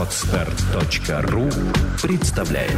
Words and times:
Отстар.ру 0.00 1.50
представляет 2.00 2.72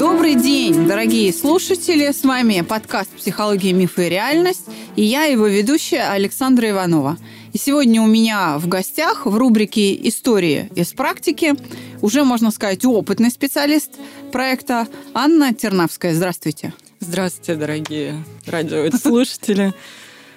Добрый 0.00 0.34
день, 0.34 0.88
дорогие 0.88 1.32
слушатели! 1.32 2.10
С 2.10 2.24
вами 2.24 2.62
подкаст 2.62 3.10
«Психология, 3.10 3.72
мифы 3.72 4.08
и 4.08 4.10
реальность» 4.10 4.66
и 4.96 5.02
я, 5.02 5.24
его 5.24 5.46
ведущая 5.46 6.10
Александра 6.10 6.70
Иванова. 6.70 7.16
И 7.54 7.58
сегодня 7.58 8.02
у 8.02 8.06
меня 8.08 8.58
в 8.58 8.66
гостях 8.66 9.26
в 9.26 9.36
рубрике 9.36 9.94
«Истории 10.08 10.68
из 10.74 10.92
практики» 10.92 11.54
уже, 12.02 12.24
можно 12.24 12.50
сказать, 12.50 12.84
опытный 12.84 13.30
специалист 13.30 13.92
проекта 14.32 14.88
Анна 15.14 15.54
Тернавская. 15.54 16.14
Здравствуйте. 16.14 16.74
Здравствуйте, 16.98 17.54
дорогие 17.54 18.24
радиослушатели. 18.46 19.72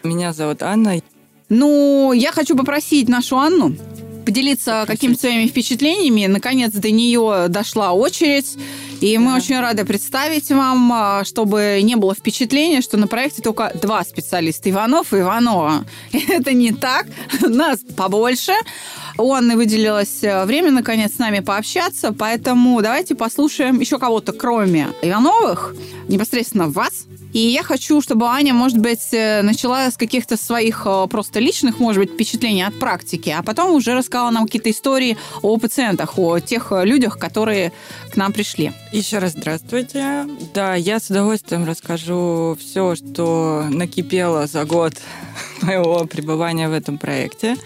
Меня 0.03 0.31
зовут 0.31 0.61
Анна. 0.61 1.01
Ну, 1.49 2.13
я 2.13 2.31
хочу 2.31 2.55
попросить 2.55 3.09
нашу 3.09 3.39
Анну 3.39 3.75
поделиться 4.23 4.83
какими-то 4.85 5.21
своими 5.21 5.47
впечатлениями. 5.47 6.27
Наконец 6.27 6.71
до 6.73 6.91
нее 6.91 7.47
дошла 7.49 7.93
очередь. 7.93 8.57
И 8.99 9.17
мы 9.19 9.35
очень 9.35 9.59
рады 9.59 9.85
представить 9.85 10.49
вам, 10.49 10.91
а, 10.91 11.23
чтобы 11.23 11.79
не 11.83 11.95
было 11.95 12.15
впечатления, 12.15 12.81
что 12.81 12.97
на 12.97 13.07
проекте 13.07 13.43
только 13.43 13.71
два 13.79 14.03
специалиста, 14.03 14.71
Иванов 14.71 15.13
и 15.13 15.19
Иванова. 15.19 15.85
Это 16.11 16.53
не 16.53 16.71
так, 16.71 17.05
нас 17.41 17.79
побольше. 17.95 18.53
У 19.19 19.33
Анны 19.33 19.55
выделилось 19.55 20.23
э, 20.23 20.45
время, 20.45 20.71
наконец, 20.71 21.15
с 21.15 21.19
нами 21.19 21.39
пообщаться, 21.39 22.11
поэтому 22.11 22.81
давайте 22.81 23.15
послушаем 23.15 23.79
еще 23.79 23.97
кого-то, 23.97 24.31
кроме 24.31 24.89
Ивановых, 25.01 25.75
непосредственно 26.07 26.67
вас, 26.67 27.07
и 27.33 27.39
я 27.39 27.63
хочу, 27.63 28.01
чтобы 28.01 28.27
Аня, 28.27 28.53
может 28.53 28.77
быть, 28.77 29.13
э, 29.13 29.41
начала 29.41 29.89
с 29.89 29.97
каких-то 29.97 30.37
своих 30.37 30.83
э, 30.85 31.07
просто 31.09 31.39
личных, 31.39 31.79
может 31.79 32.03
быть, 32.03 32.13
впечатлений 32.13 32.63
от 32.63 32.77
практики, 32.79 33.35
а 33.35 33.43
потом 33.43 33.75
уже 33.75 33.95
рассказала 33.95 34.29
нам 34.29 34.45
какие-то 34.45 34.69
истории 34.69 35.17
о 35.41 35.57
пациентах, 35.57 36.17
о 36.17 36.39
тех 36.39 36.71
людях, 36.83 37.17
которые 37.17 37.73
к 38.17 38.19
нам 38.19 38.33
пришли. 38.33 38.71
Еще 38.91 39.19
раз 39.19 39.33
здравствуйте. 39.33 40.25
Да, 40.51 40.73
я 40.73 40.99
с 40.99 41.11
удовольствием 41.11 41.65
расскажу 41.65 42.57
все, 42.59 42.95
что 42.95 43.67
накипело 43.69 44.47
за 44.47 44.65
год 44.65 44.93
моего 45.61 46.03
пребывания 46.05 46.67
в 46.67 46.73
этом 46.73 46.97
проекте. 46.97 47.57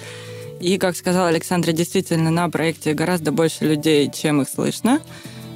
И, 0.60 0.78
как 0.78 0.98
сказала 0.98 1.30
Александра, 1.30 1.72
действительно, 1.72 2.32
на 2.32 2.50
проекте 2.50 2.94
гораздо 2.94 3.32
больше 3.32 3.64
людей, 3.64 4.12
чем 4.14 4.42
их 4.42 4.50
слышно. 4.50 5.00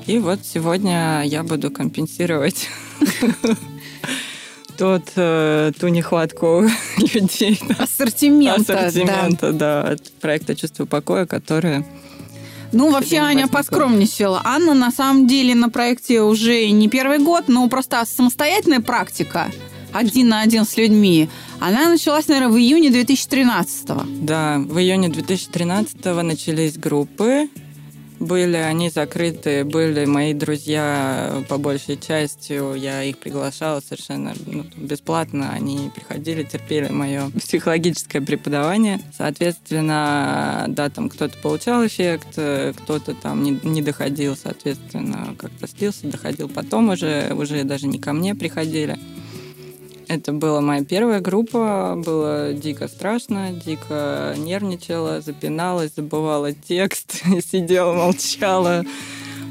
И 0.05 0.17
вот 0.17 0.39
сегодня 0.45 1.23
я 1.25 1.43
буду 1.43 1.71
компенсировать 1.71 2.69
тот, 4.77 5.03
э, 5.17 5.73
ту 5.77 5.89
нехватку 5.89 6.69
людей. 7.13 7.59
Ассортимента. 7.77 8.79
Ассортимента, 8.79 9.51
да. 9.51 9.83
да, 9.83 9.89
от 9.89 10.09
проекта 10.21 10.55
«Чувство 10.55 10.85
покоя», 10.85 11.25
которое 11.25 11.85
ну, 12.71 12.91
вообще 12.91 13.17
Аня 13.17 13.47
поскромничала. 13.47 14.41
Анна, 14.43 14.73
на 14.73 14.91
самом 14.91 15.27
деле, 15.27 15.55
на 15.55 15.69
проекте 15.69 16.21
уже 16.21 16.69
не 16.69 16.87
первый 16.89 17.19
год, 17.19 17.45
но 17.47 17.67
просто 17.67 18.03
самостоятельная 18.05 18.81
практика 18.81 19.51
один 19.95 20.27
на 20.27 20.41
один 20.41 20.65
с 20.65 20.75
людьми, 20.75 21.29
она 21.59 21.87
началась, 21.89 22.27
наверное, 22.27 22.51
в 22.51 22.57
июне 22.57 22.89
2013 22.89 23.89
-го. 23.89 24.05
Да, 24.25 24.57
в 24.59 24.77
июне 24.77 25.07
2013 25.07 26.21
начались 26.21 26.77
группы 26.77 27.47
были 28.19 28.57
они 28.57 28.89
закрыты, 28.89 29.63
были 29.63 30.05
мои 30.05 30.33
друзья 30.33 31.43
по 31.49 31.57
большей 31.57 31.97
частью, 31.97 32.75
я 32.75 33.03
их 33.03 33.17
приглашала 33.17 33.81
совершенно 33.81 34.33
ну, 34.45 34.65
бесплатно, 34.75 35.51
они 35.51 35.91
приходили, 35.93 36.43
терпели 36.43 36.89
мое 36.89 37.29
психологическое 37.31 38.21
преподавание. 38.21 39.01
Соответственно, 39.17 40.65
да, 40.67 40.89
там 40.89 41.09
кто-то 41.09 41.37
получал 41.39 41.85
эффект, 41.85 42.31
кто-то 42.31 43.13
там 43.13 43.43
не, 43.43 43.59
не 43.63 43.81
доходил, 43.81 44.35
соответственно, 44.35 45.35
как-то 45.37 45.67
слился, 45.67 46.07
доходил 46.07 46.49
потом 46.49 46.89
уже, 46.89 47.33
уже 47.33 47.63
даже 47.63 47.87
не 47.87 47.99
ко 47.99 48.13
мне 48.13 48.35
приходили. 48.35 48.97
Это 50.07 50.33
была 50.33 50.61
моя 50.61 50.83
первая 50.83 51.19
группа, 51.19 51.95
было 51.97 52.53
дико 52.53 52.87
страшно, 52.87 53.51
дико 53.51 54.35
нервничала, 54.37 55.21
запиналась, 55.21 55.93
забывала 55.95 56.53
текст, 56.53 57.23
сидела, 57.51 57.93
молчала 57.93 58.83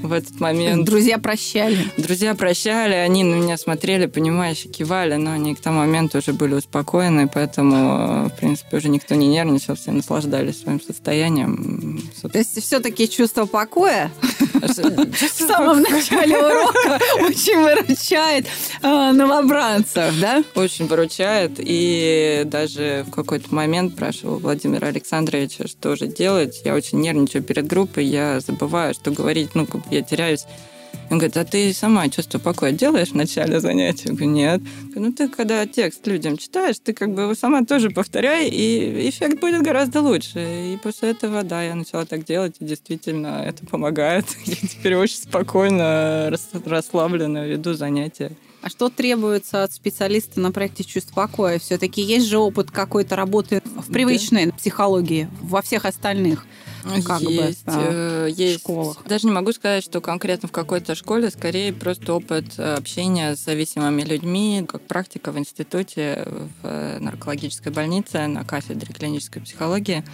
в 0.05 0.13
этот 0.13 0.41
момент. 0.41 0.85
Друзья 0.85 1.19
прощали. 1.19 1.91
Друзья 1.97 2.35
прощали, 2.35 2.95
они 2.95 3.25
на 3.25 3.37
меня 3.37 3.57
смотрели, 3.57 4.07
понимаешь, 4.07 4.63
кивали, 4.63 5.15
но 5.15 5.33
они 5.33 5.55
к 5.55 5.61
тому 5.61 5.81
моменту 5.81 6.19
уже 6.19 6.33
были 6.33 6.55
успокоены, 6.55 7.29
поэтому, 7.33 8.29
в 8.29 8.37
принципе, 8.39 8.77
уже 8.77 8.89
никто 8.89 9.15
не 9.15 9.29
нервничал, 9.29 9.77
все 9.77 9.93
наслаждались 9.93 10.61
своим 10.61 10.81
состоянием. 10.81 12.03
То 12.21 12.39
есть 12.39 12.63
все-таки 12.63 13.09
чувство 13.09 13.47
покоя 13.47 14.11
в 14.53 15.15
самом 15.15 15.83
начале 15.83 16.39
урока 16.39 17.01
очень 17.21 17.61
выручает 17.61 18.47
а, 18.83 19.13
новобранцев, 19.13 20.15
да? 20.21 20.45
Очень 20.55 20.87
выручает, 20.87 21.53
и 21.59 22.43
даже 22.45 23.05
в 23.07 23.11
какой-то 23.11 23.55
момент 23.55 23.95
спрашивал 23.95 24.39
Владимира 24.39 24.89
Александровича, 24.89 25.67
что 25.67 25.97
же 25.97 26.07
делать. 26.07 26.61
Я 26.65 26.75
очень 26.75 27.01
нервничаю 27.01 27.43
перед 27.43 27.67
группой, 27.67 28.05
я 28.05 28.41
забываю, 28.41 28.95
что 28.95 29.11
говорить, 29.11 29.55
ну, 29.55 29.67
я 29.95 30.03
теряюсь. 30.03 30.47
Он 31.11 31.19
говорит, 31.19 31.37
а 31.37 31.45
ты 31.45 31.73
сама 31.73 32.09
чувство 32.09 32.39
покоя 32.39 32.73
делаешь 32.73 33.11
в 33.11 33.15
начале 33.15 33.61
занятия? 33.61 34.09
Я 34.09 34.15
говорю, 34.15 34.31
нет. 34.31 34.61
ну 34.95 35.13
ты 35.13 35.29
когда 35.29 35.67
текст 35.67 36.07
людям 36.07 36.37
читаешь, 36.37 36.77
ты 36.83 36.93
как 36.93 37.13
бы 37.13 37.23
его 37.23 37.35
сама 37.35 37.65
тоже 37.65 37.91
повторяй, 37.91 38.49
и 38.49 39.09
эффект 39.09 39.39
будет 39.41 39.63
гораздо 39.63 40.01
лучше. 40.01 40.39
И 40.39 40.79
после 40.83 41.11
этого, 41.11 41.43
да, 41.43 41.63
я 41.63 41.75
начала 41.75 42.07
так 42.07 42.25
делать, 42.25 42.57
и 42.61 42.65
действительно 42.65 43.43
это 43.45 43.67
помогает. 43.67 44.25
Я 44.45 44.57
теперь 44.57 44.97
очень 44.97 45.17
спокойно, 45.17 46.33
расслабленно 46.65 47.47
веду 47.47 47.75
занятия. 47.75 48.33
А 48.65 48.71
что 48.71 48.89
требуется 48.89 49.63
от 49.63 49.75
специалиста 49.75 50.41
на 50.41 50.51
проекте 50.51 50.85
«Чувство 50.85 51.15
покоя»? 51.15 51.59
Все-таки 51.59 52.01
есть 52.01 52.27
же 52.27 52.39
опыт 52.39 52.71
какой-то 52.71 53.15
работы 53.15 53.61
в 53.63 53.93
привычной 53.93 54.47
да. 54.47 54.53
психологии, 54.53 55.29
во 55.43 55.61
всех 55.61 55.85
остальных 55.85 56.47
как 57.05 57.21
есть, 57.21 57.67
бы, 57.67 57.73
э, 57.77 58.29
есть. 58.31 58.61
школах. 58.61 59.03
Даже 59.07 59.27
не 59.27 59.35
могу 59.35 59.53
сказать, 59.53 59.85
что 59.85 60.01
конкретно 60.01 60.49
в 60.49 60.53
какой-то 60.53 60.95
школе, 60.95 61.29
скорее 61.29 61.75
просто 61.75 62.15
опыт 62.15 62.55
э, 62.57 62.75
общения 62.77 63.37
с 63.37 63.45
зависимыми 63.45 64.01
людьми, 64.01 64.65
как 64.67 64.81
практика 64.81 65.31
в 65.31 65.39
институте, 65.39 66.27
в 66.63 66.99
наркологической 67.01 67.71
больнице 67.71 68.27
на 68.29 68.45
кафедре 68.45 68.95
клинической 68.95 69.43
психологии. 69.43 70.05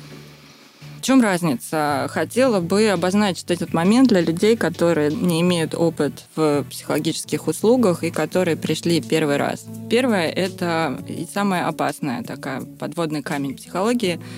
В 1.00 1.02
чем 1.02 1.22
разница? 1.22 2.08
Хотела 2.10 2.60
бы 2.60 2.88
обозначить 2.88 3.50
этот 3.50 3.72
момент 3.72 4.10
для 4.10 4.20
людей, 4.20 4.54
которые 4.54 5.10
не 5.10 5.40
имеют 5.40 5.74
опыт 5.74 6.12
в 6.36 6.64
психологических 6.64 7.48
услугах 7.48 8.04
и 8.04 8.10
которые 8.10 8.58
пришли 8.58 9.00
первый 9.00 9.38
раз. 9.38 9.64
Первое– 9.88 10.28
это 10.30 11.02
и 11.08 11.26
самое 11.32 11.62
опасное, 11.62 12.22
такая 12.22 12.60
подводный 12.60 13.22
камень 13.22 13.56
психологии– 13.56 14.20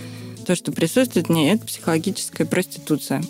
то, 0.47 0.57
что 0.57 0.73
присутствует 0.73 1.29
в 1.29 1.33
ней, 1.33 1.53
это 1.53 1.67
психологическая 1.67 2.47
проституция. 2.47 3.23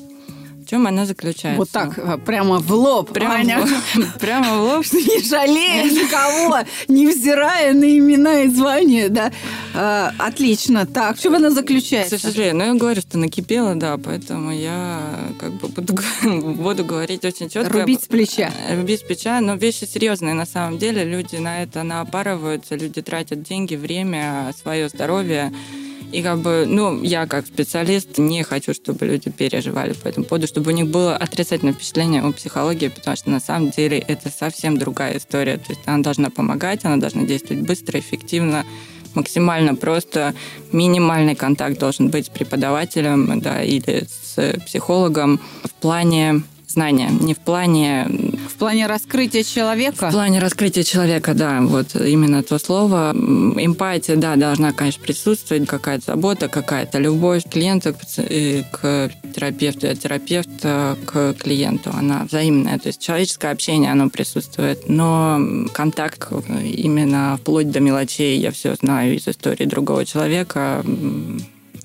Чем 0.73 0.87
она 0.87 1.05
заключается? 1.05 1.59
Вот 1.59 1.69
так, 1.69 1.99
а, 1.99 2.17
прямо 2.17 2.59
в 2.59 2.73
лоб, 2.73 3.13
прямо 3.13 3.35
Аня. 3.35 3.61
В, 3.61 4.19
прямо 4.19 4.57
в 4.57 4.63
лоб. 4.63 4.87
Не 4.93 5.23
жалея 5.23 5.85
никого, 5.85 6.67
невзирая 6.89 7.75
на 7.75 7.85
имена 7.85 8.41
и 8.41 8.49
звания, 8.49 9.11
да. 9.11 9.31
А, 9.75 10.15
отлично. 10.17 10.87
Так, 10.87 11.19
в 11.19 11.23
чем 11.23 11.35
она 11.35 11.51
заключается? 11.51 12.17
К 12.17 12.21
сожалению, 12.23 12.57
но 12.57 12.65
я 12.65 12.73
говорю, 12.73 13.03
что 13.03 13.19
накипела, 13.19 13.75
да, 13.75 13.99
поэтому 13.99 14.51
я 14.51 15.29
как 15.39 15.53
бы 15.53 15.69
буду, 15.69 15.95
буду 16.55 16.87
говорить 16.87 17.23
очень 17.27 17.51
четко. 17.51 17.81
Рубить 17.81 18.05
с 18.05 18.07
плеча. 18.07 18.51
Рубить 18.71 19.01
с 19.01 19.03
плеча, 19.03 19.43
но 19.43 19.57
вещи 19.57 19.85
серьезные 19.85 20.33
на 20.33 20.47
самом 20.47 20.79
деле. 20.79 21.05
Люди 21.05 21.37
на 21.37 21.63
это 21.63 21.83
напарываются, 21.83 22.77
люди 22.77 23.03
тратят 23.03 23.43
деньги, 23.43 23.77
время, 23.77 24.55
свое 24.59 24.89
здоровье 24.89 25.53
и 26.13 26.23
как 26.23 26.41
бы, 26.41 26.65
ну, 26.69 27.03
я 27.03 27.27
как 27.27 27.47
специалист 27.47 28.19
не 28.19 28.43
хочу, 28.43 28.75
чтобы 28.75 29.07
люди 29.07 29.31
переживали 29.31 29.95
по 29.95 30.09
этому 30.09 30.27
поводу, 30.27 30.47
чтобы 30.47 30.71
у 30.71 30.75
них 30.75 30.89
было 30.89 31.17
отрицательное 31.17 31.73
впечатление 31.73 32.23
о 32.23 32.33
психологии, 32.33 32.89
потому 32.89 33.17
что 33.17 33.31
на 33.31 33.41
самом 33.41 33.71
деле 33.71 33.99
это 33.99 34.31
совсем 34.31 34.77
другая 34.77 35.17
история. 35.17 35.57
То 35.57 35.71
есть 35.71 35.81
она 35.87 36.03
должна 36.03 36.31
помогать, 36.31 36.85
она 36.85 36.99
должна 36.99 37.23
действовать 37.23 37.63
быстро, 37.63 37.99
эффективно, 37.99 38.65
максимально 39.15 39.75
просто. 39.75 40.35
Минимальный 40.71 41.35
контакт 41.35 41.79
должен 41.79 42.11
быть 42.11 42.27
с 42.27 42.31
преподавателем 42.31 43.41
да, 43.41 43.63
или 43.63 44.07
с 44.07 44.59
психологом 44.67 45.41
в 45.65 45.73
плане 45.73 46.43
знания, 46.73 47.11
не 47.21 47.35
в 47.35 47.39
плане... 47.39 48.09
В 48.49 48.57
плане 48.63 48.87
раскрытия 48.87 49.43
человека? 49.43 50.09
В 50.09 50.13
плане 50.13 50.39
раскрытия 50.39 50.85
человека, 50.85 51.35
да, 51.35 51.61
вот 51.63 51.97
именно 51.97 52.43
то 52.43 52.59
слово. 52.59 53.13
Эмпатия, 53.13 54.17
да, 54.17 54.37
должна, 54.37 54.73
конечно, 54.73 55.03
присутствовать, 55.03 55.67
какая-то 55.67 56.13
забота, 56.13 56.49
какая-то 56.49 56.99
любовь 56.99 57.43
клиента 57.51 57.93
к 57.93 59.11
терапевту, 59.35 59.89
а 59.89 59.95
терапевта 59.95 60.97
к 61.07 61.35
клиенту. 61.35 61.91
Она 61.93 62.25
взаимная, 62.29 62.79
то 62.79 62.89
есть 62.89 63.01
человеческое 63.01 63.53
общение, 63.53 63.91
оно 63.91 64.11
присутствует, 64.11 64.89
но 64.89 65.41
контакт 65.73 66.29
именно 66.63 67.39
вплоть 67.41 67.71
до 67.71 67.81
мелочей, 67.81 68.39
я 68.39 68.51
все 68.53 68.75
знаю 68.75 69.17
из 69.17 69.27
истории 69.27 69.65
другого 69.65 70.05
человека, 70.05 70.85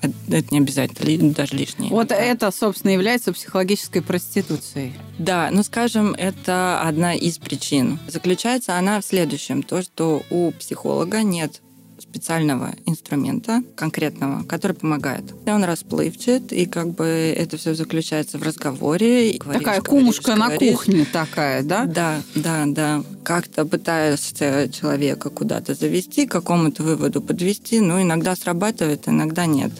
это 0.00 0.46
не 0.50 0.58
обязательно, 0.58 1.32
даже 1.32 1.56
лишнее. 1.56 1.90
Вот 1.90 2.12
это, 2.12 2.50
собственно, 2.50 2.92
является 2.92 3.32
психологической 3.32 4.02
проституцией. 4.02 4.94
Да, 5.18 5.48
ну, 5.50 5.62
скажем, 5.62 6.14
это 6.14 6.80
одна 6.82 7.14
из 7.14 7.38
причин. 7.38 7.98
Заключается 8.08 8.76
она 8.76 9.00
в 9.00 9.04
следующем. 9.04 9.62
То, 9.62 9.82
что 9.82 10.22
у 10.30 10.52
психолога 10.52 11.22
нет 11.22 11.60
специального 12.00 12.74
инструмента 12.86 13.62
конкретного, 13.76 14.44
который 14.44 14.74
помогает. 14.74 15.24
И 15.46 15.50
он 15.50 15.64
расплывчат, 15.64 16.52
и 16.52 16.66
как 16.66 16.94
бы 16.94 17.06
это 17.06 17.56
все 17.56 17.74
заключается 17.74 18.38
в 18.38 18.42
разговоре. 18.42 19.36
Говоришь, 19.38 19.62
такая 19.62 19.80
говоришь, 19.80 19.88
кумушка 19.88 20.34
говоришь. 20.34 20.60
на 20.60 20.72
кухне 20.72 21.06
такая, 21.12 21.62
да? 21.62 21.84
Да, 21.84 22.22
да, 22.34 22.64
да. 22.66 23.04
Как-то 23.24 23.64
пытаешься 23.66 24.70
человека 24.72 25.30
куда-то 25.30 25.74
завести, 25.74 26.26
к 26.26 26.32
какому-то 26.32 26.82
выводу 26.82 27.20
подвести, 27.20 27.80
но 27.80 28.00
иногда 28.00 28.34
срабатывает, 28.36 29.08
иногда 29.08 29.46
нет. 29.46 29.72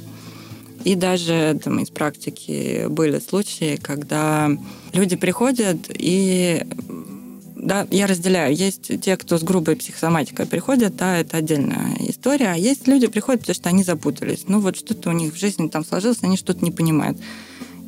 И 0.85 0.95
даже 0.95 1.59
там, 1.63 1.81
из 1.81 1.91
практики 1.91 2.87
были 2.89 3.19
случаи, 3.19 3.79
когда 3.83 4.51
люди 4.93 5.17
приходят 5.17 5.79
и 5.89 6.65
да, 7.57 7.87
я 7.91 8.07
разделяю. 8.07 8.55
Есть 8.55 9.01
те, 9.01 9.17
кто 9.17 9.37
с 9.37 9.43
грубой 9.43 9.77
психосоматикой 9.77 10.47
приходят, 10.47 10.97
да, 10.97 11.19
это 11.19 11.39
отдельная 11.39 11.97
история. 12.01 12.53
А 12.53 12.57
есть 12.57 12.87
люди 12.87 13.09
приходят, 13.09 13.41
потому 13.41 13.55
что 13.55 13.69
они 13.69 13.83
запутались. 13.83 14.45
Ну 14.47 14.61
вот 14.61 14.77
что-то 14.77 15.11
у 15.11 15.13
них 15.13 15.35
в 15.35 15.39
жизни 15.39 15.69
там 15.69 15.85
сложилось, 15.85 16.19
они 16.23 16.37
что-то 16.37 16.65
не 16.65 16.71
понимают. 16.71 17.19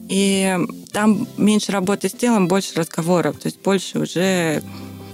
И 0.09 0.59
там 0.93 1.29
меньше 1.37 1.71
работы 1.71 2.09
с 2.09 2.13
телом, 2.13 2.49
больше 2.49 2.75
разговоров, 2.75 3.39
то 3.39 3.47
есть 3.47 3.63
больше 3.63 4.01
уже 4.01 4.63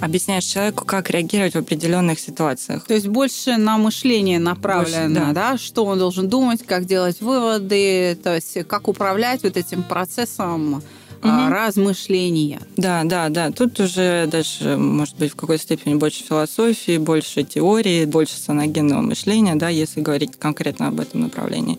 объясняешь 0.00 0.44
человеку, 0.44 0.84
как 0.84 1.10
реагировать 1.10 1.54
в 1.54 1.58
определенных 1.58 2.20
ситуациях. 2.20 2.84
То 2.84 2.94
есть 2.94 3.08
больше 3.08 3.56
на 3.56 3.78
мышление 3.78 4.38
направлено, 4.38 5.08
больше, 5.08 5.14
да. 5.14 5.32
да, 5.32 5.58
что 5.58 5.84
он 5.84 5.98
должен 5.98 6.28
думать, 6.28 6.64
как 6.64 6.84
делать 6.84 7.20
выводы, 7.20 8.18
то 8.22 8.34
есть 8.34 8.66
как 8.66 8.88
управлять 8.88 9.42
вот 9.42 9.56
этим 9.56 9.82
процессом 9.82 10.74
угу. 10.74 10.82
размышления. 11.22 12.60
Да, 12.76 13.02
да, 13.04 13.28
да. 13.28 13.50
Тут 13.50 13.80
уже 13.80 14.26
даже, 14.26 14.76
может 14.76 15.16
быть, 15.16 15.32
в 15.32 15.36
какой-то 15.36 15.62
степени 15.62 15.94
больше 15.94 16.24
философии, 16.24 16.98
больше 16.98 17.42
теории, 17.42 18.04
больше 18.04 18.38
саногенного 18.38 19.00
мышления, 19.00 19.54
да, 19.56 19.68
если 19.68 20.00
говорить 20.00 20.36
конкретно 20.38 20.88
об 20.88 21.00
этом 21.00 21.22
направлении 21.22 21.78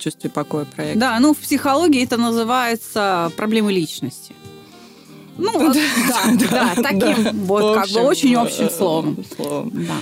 чувстве 0.00 0.30
покоя 0.30 0.64
проекта. 0.64 0.98
Да, 0.98 1.20
ну 1.20 1.34
в 1.34 1.38
психологии 1.38 2.02
это 2.02 2.16
называется 2.16 3.30
проблемы 3.36 3.70
личности. 3.70 4.34
Ну, 5.40 5.72
да, 6.10 6.74
да, 6.74 6.82
таким 6.82 7.44
вот 7.44 7.74
как 7.74 7.88
бы 7.90 8.00
очень 8.00 8.34
общим 8.34 8.70
словом. 8.70 9.24
Да. 9.72 9.94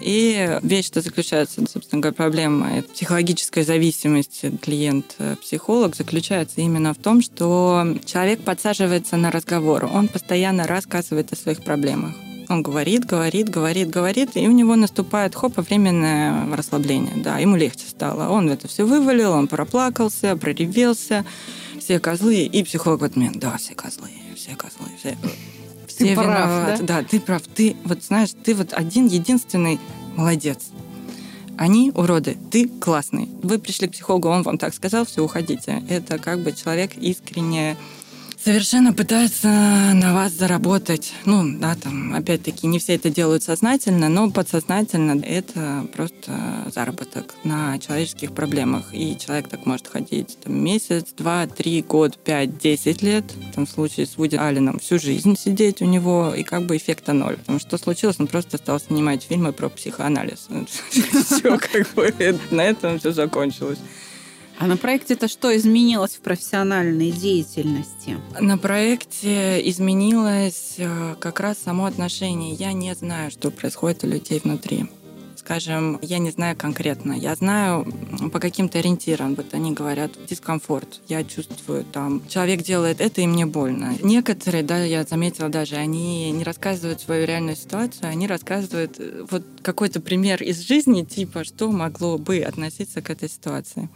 И 0.00 0.58
вещь, 0.62 0.86
что 0.86 1.00
заключается, 1.00 1.64
собственно 1.70 2.02
говоря, 2.02 2.14
проблема 2.14 2.82
психологической 2.92 3.62
зависимости 3.62 4.52
клиент-психолог 4.60 5.94
заключается 5.94 6.60
именно 6.60 6.92
в 6.92 6.98
том, 6.98 7.22
что 7.22 7.96
человек 8.04 8.40
подсаживается 8.40 9.16
на 9.16 9.30
разговор, 9.30 9.88
он 9.92 10.08
постоянно 10.08 10.66
рассказывает 10.66 11.32
о 11.32 11.36
своих 11.36 11.62
проблемах. 11.62 12.14
Он 12.48 12.62
говорит, 12.62 13.06
говорит, 13.06 13.48
говорит, 13.48 13.88
говорит, 13.88 14.30
и 14.34 14.46
у 14.48 14.50
него 14.50 14.74
наступает 14.74 15.34
хоп, 15.34 15.56
временное 15.56 16.54
расслабление. 16.54 17.14
Да, 17.16 17.38
ему 17.38 17.56
легче 17.56 17.86
стало. 17.88 18.28
Он 18.28 18.50
это 18.50 18.68
все 18.68 18.84
вывалил, 18.84 19.32
он 19.32 19.46
проплакался, 19.46 20.36
проревелся, 20.36 21.24
все 21.78 21.98
козлы, 21.98 22.42
и 22.42 22.62
психолог 22.64 23.00
в 23.00 23.04
этот 23.04 23.16
момент, 23.16 23.38
да, 23.38 23.56
все 23.56 23.74
козлы, 23.74 24.10
все 24.42 24.56
козлы, 24.56 24.88
все, 24.98 25.16
все 25.86 25.98
ты 25.98 26.14
прав, 26.14 26.26
да? 26.26 26.78
да, 26.80 27.02
ты 27.04 27.20
прав. 27.20 27.42
Ты 27.42 27.76
вот 27.84 28.02
знаешь, 28.02 28.30
ты 28.42 28.54
вот 28.54 28.72
один 28.72 29.06
единственный 29.06 29.78
молодец. 30.16 30.70
Они 31.56 31.92
уроды, 31.94 32.36
ты 32.50 32.66
классный. 32.66 33.28
Вы 33.42 33.58
пришли 33.58 33.86
к 33.86 33.92
психологу, 33.92 34.28
он 34.28 34.42
вам 34.42 34.58
так 34.58 34.74
сказал, 34.74 35.04
все, 35.06 35.22
уходите. 35.22 35.82
Это 35.88 36.18
как 36.18 36.40
бы 36.40 36.52
человек 36.52 36.96
искренне 36.96 37.76
совершенно 38.44 38.92
пытаются 38.92 39.48
на 39.48 40.14
вас 40.14 40.32
заработать. 40.32 41.12
Ну, 41.24 41.58
да, 41.58 41.74
там, 41.74 42.14
опять-таки, 42.14 42.66
не 42.66 42.78
все 42.78 42.94
это 42.94 43.10
делают 43.10 43.42
сознательно, 43.42 44.08
но 44.08 44.30
подсознательно 44.30 45.20
это 45.22 45.86
просто 45.94 46.70
заработок 46.74 47.34
на 47.44 47.78
человеческих 47.78 48.32
проблемах. 48.32 48.92
И 48.92 49.16
человек 49.18 49.48
так 49.48 49.66
может 49.66 49.86
ходить 49.86 50.38
там, 50.42 50.62
месяц, 50.62 51.12
два, 51.16 51.46
три, 51.46 51.82
год, 51.82 52.18
пять, 52.18 52.58
десять 52.58 53.02
лет. 53.02 53.24
В 53.50 53.54
том 53.54 53.66
случае 53.66 54.06
с 54.06 54.16
Вуди 54.16 54.36
Алленом 54.36 54.78
всю 54.78 54.98
жизнь 54.98 55.36
сидеть 55.36 55.80
у 55.82 55.84
него, 55.84 56.34
и 56.36 56.42
как 56.42 56.66
бы 56.66 56.76
эффекта 56.76 57.12
ноль. 57.12 57.36
Потому 57.36 57.60
что 57.60 57.78
случилось? 57.78 58.16
Он 58.18 58.26
просто 58.26 58.58
стал 58.58 58.80
снимать 58.80 59.22
фильмы 59.22 59.52
про 59.52 59.68
психоанализ. 59.68 60.48
Все, 60.90 61.58
как 61.58 61.94
бы, 61.94 62.12
на 62.50 62.62
этом 62.62 62.98
все 62.98 63.12
закончилось. 63.12 63.78
А 64.58 64.66
на 64.66 64.76
проекте-то 64.76 65.28
что 65.28 65.56
изменилось 65.56 66.12
в 66.12 66.20
профессиональной 66.20 67.10
деятельности? 67.10 68.16
На 68.40 68.58
проекте 68.58 69.68
изменилось 69.68 70.74
э, 70.78 71.16
как 71.18 71.40
раз 71.40 71.58
само 71.58 71.86
отношение. 71.86 72.54
Я 72.54 72.72
не 72.72 72.94
знаю, 72.94 73.30
что 73.30 73.50
происходит 73.50 74.04
у 74.04 74.06
людей 74.06 74.40
внутри. 74.42 74.86
Скажем, 75.44 75.98
я 76.02 76.18
не 76.18 76.30
знаю 76.30 76.56
конкретно. 76.56 77.14
Я 77.14 77.34
знаю 77.34 77.84
по 78.32 78.38
каким-то 78.38 78.78
ориентирам. 78.78 79.34
Вот 79.34 79.52
они 79.54 79.72
говорят 79.72 80.12
дискомфорт. 80.28 81.00
Я 81.08 81.24
чувствую 81.24 81.84
там, 81.84 82.22
человек 82.28 82.62
делает 82.62 83.00
это, 83.00 83.22
и 83.22 83.26
мне 83.26 83.44
больно. 83.44 83.96
Некоторые, 84.02 84.62
да, 84.62 84.84
я 84.84 85.02
заметила 85.02 85.48
даже, 85.48 85.74
они 85.74 86.30
не 86.30 86.44
рассказывают 86.44 87.00
свою 87.00 87.26
реальную 87.26 87.56
ситуацию, 87.56 88.08
они 88.08 88.28
рассказывают 88.28 88.94
э, 89.00 89.26
вот 89.28 89.42
какой-то 89.62 90.00
пример 90.00 90.40
из 90.44 90.60
жизни, 90.60 91.02
типа, 91.02 91.42
что 91.42 91.72
могло 91.72 92.18
бы 92.18 92.38
относиться 92.38 93.02
к 93.02 93.10
этой 93.10 93.28
ситуации. 93.28 93.88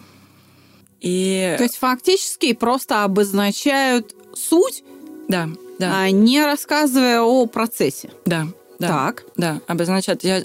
И... 1.00 1.54
То 1.56 1.64
есть 1.64 1.76
фактически 1.76 2.52
просто 2.52 3.04
обозначают 3.04 4.14
суть, 4.34 4.82
да, 5.28 5.48
да. 5.78 6.00
а 6.00 6.10
не 6.10 6.44
рассказывая 6.44 7.20
о 7.20 7.46
процессе. 7.46 8.10
Да. 8.24 8.46
Да, 8.78 8.88
так. 8.88 9.24
Да, 9.36 9.60
обозначат. 9.66 10.22
Я 10.22 10.42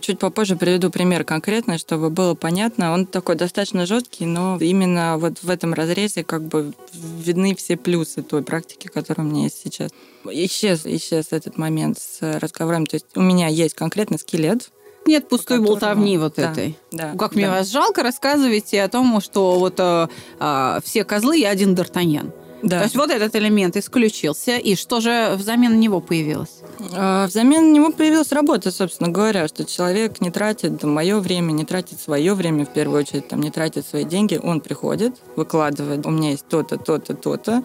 чуть 0.00 0.18
попозже 0.18 0.56
приведу 0.56 0.90
пример 0.90 1.24
конкретный, 1.24 1.78
чтобы 1.78 2.10
было 2.10 2.34
понятно. 2.34 2.92
Он 2.92 3.06
такой 3.06 3.34
достаточно 3.34 3.86
жесткий, 3.86 4.26
но 4.26 4.58
именно 4.60 5.16
вот 5.18 5.42
в 5.42 5.48
этом 5.48 5.72
разрезе 5.72 6.22
как 6.22 6.42
бы 6.42 6.74
видны 6.92 7.54
все 7.54 7.76
плюсы 7.76 8.22
той 8.22 8.42
практики, 8.42 8.88
которая 8.88 9.26
у 9.26 9.30
меня 9.30 9.44
есть 9.44 9.60
сейчас. 9.62 9.90
Исчез, 10.24 10.82
исчез 10.84 11.28
этот 11.30 11.56
момент 11.56 11.98
с 11.98 12.38
разговором. 12.38 12.86
То 12.86 12.96
есть 12.96 13.06
у 13.14 13.22
меня 13.22 13.48
есть 13.48 13.74
конкретно 13.74 14.18
скелет, 14.18 14.70
нет 15.12 15.28
пустой 15.28 15.58
которому... 15.58 15.80
болтовни 15.80 16.18
вот 16.18 16.34
да, 16.36 16.50
этой. 16.50 16.78
Да, 16.90 17.14
как 17.18 17.32
да. 17.32 17.36
мне 17.36 17.48
вас 17.48 17.70
жалко, 17.70 18.02
рассказывайте 18.02 18.82
о 18.82 18.88
том, 18.88 19.20
что 19.20 19.58
вот 19.58 19.74
э, 19.78 20.08
э, 20.40 20.80
все 20.84 21.04
козлы 21.04 21.40
и 21.40 21.44
один 21.44 21.74
Д'Артаньян. 21.74 22.32
Да. 22.62 22.78
То 22.78 22.84
есть 22.84 22.96
вот 22.96 23.10
этот 23.10 23.34
элемент 23.34 23.76
исключился, 23.76 24.56
и 24.56 24.76
что 24.76 25.00
же 25.00 25.34
взамен 25.36 25.80
него 25.80 26.00
появилось? 26.00 26.62
А, 26.92 27.26
взамен 27.26 27.72
него 27.72 27.90
появилась 27.90 28.30
работа, 28.30 28.70
собственно 28.70 29.10
говоря, 29.10 29.48
что 29.48 29.64
человек 29.64 30.20
не 30.20 30.30
тратит 30.30 30.82
мое 30.84 31.18
время, 31.18 31.50
не 31.50 31.64
тратит 31.64 32.00
свое 32.00 32.34
время 32.34 32.64
в 32.64 32.72
первую 32.72 33.00
очередь, 33.00 33.26
там, 33.26 33.40
не 33.40 33.50
тратит 33.50 33.84
свои 33.84 34.04
деньги, 34.04 34.40
он 34.40 34.60
приходит, 34.60 35.16
выкладывает, 35.34 36.06
у 36.06 36.10
меня 36.10 36.30
есть 36.30 36.46
то-то, 36.48 36.76
то-то, 36.78 37.14
то-то, 37.14 37.64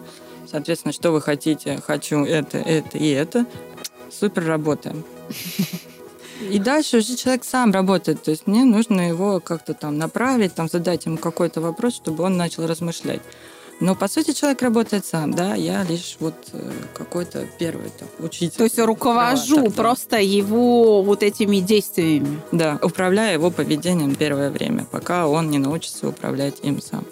соответственно, 0.50 0.92
что 0.92 1.12
вы 1.12 1.20
хотите, 1.20 1.80
хочу 1.86 2.24
это, 2.24 2.58
это 2.58 2.98
и 2.98 3.08
это, 3.10 3.46
супер 4.10 4.46
работаем. 4.46 5.04
И 6.40 6.58
дальше 6.58 6.98
уже 6.98 7.16
человек 7.16 7.44
сам 7.44 7.72
работает. 7.72 8.22
То 8.22 8.30
есть 8.30 8.46
мне 8.46 8.64
нужно 8.64 9.08
его 9.08 9.40
как-то 9.40 9.74
там 9.74 9.98
направить, 9.98 10.54
там 10.54 10.68
задать 10.68 11.06
ему 11.06 11.16
какой-то 11.16 11.60
вопрос, 11.60 11.94
чтобы 11.94 12.24
он 12.24 12.36
начал 12.36 12.66
размышлять. 12.66 13.20
Но, 13.80 13.94
по 13.94 14.08
сути, 14.08 14.32
человек 14.32 14.60
работает 14.62 15.06
сам, 15.06 15.32
да, 15.32 15.54
я 15.54 15.84
лишь 15.84 16.16
вот 16.18 16.34
э, 16.52 16.70
какой-то 16.94 17.46
первый 17.60 17.90
там, 17.90 18.08
учитель. 18.18 18.56
То 18.56 18.64
есть 18.64 18.78
руковожу 18.78 19.68
да, 19.68 19.70
просто 19.70 20.18
его 20.18 21.02
вот 21.02 21.22
этими 21.22 21.58
действиями. 21.58 22.40
Да, 22.50 22.80
управляя 22.82 23.34
его 23.34 23.52
поведением 23.52 24.16
первое 24.16 24.50
время, 24.50 24.84
пока 24.90 25.28
он 25.28 25.50
не 25.50 25.58
научится 25.58 26.08
управлять 26.08 26.56
им 26.62 26.82
сам. 26.82 27.04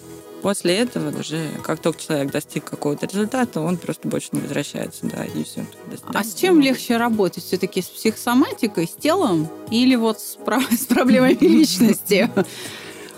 После 0.46 0.76
этого 0.76 1.08
уже, 1.18 1.50
как 1.64 1.80
только 1.80 2.00
человек 2.00 2.30
достиг 2.30 2.62
какого-то 2.62 3.06
результата, 3.06 3.60
он 3.60 3.76
просто 3.76 4.06
больше 4.06 4.28
не 4.30 4.42
возвращается, 4.42 5.00
да, 5.02 5.24
и 5.24 5.42
все. 5.42 5.66
А 6.14 6.22
с 6.22 6.34
чем 6.34 6.60
легче 6.60 6.98
работать? 6.98 7.42
Все-таки 7.42 7.82
с 7.82 7.86
психосоматикой, 7.86 8.86
с 8.86 8.92
телом 8.92 9.48
или 9.72 9.96
вот 9.96 10.20
с, 10.20 10.38
с 10.70 10.86
проблемами 10.86 11.34
личности? 11.40 12.30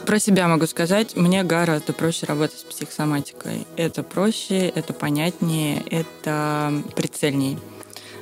Про 0.07 0.19
себя 0.19 0.49
могу 0.49 0.67
сказать, 0.67 1.17
мне 1.17 1.45
гораздо 1.45 1.93
проще 1.93 2.25
работать 2.25 2.61
с 2.61 2.63
психосоматикой. 2.63 3.67
Это 3.77 4.03
проще, 4.03 4.69
это 4.69 4.95
понятнее, 4.95 5.85
это 5.91 6.83
прицельней. 6.97 7.59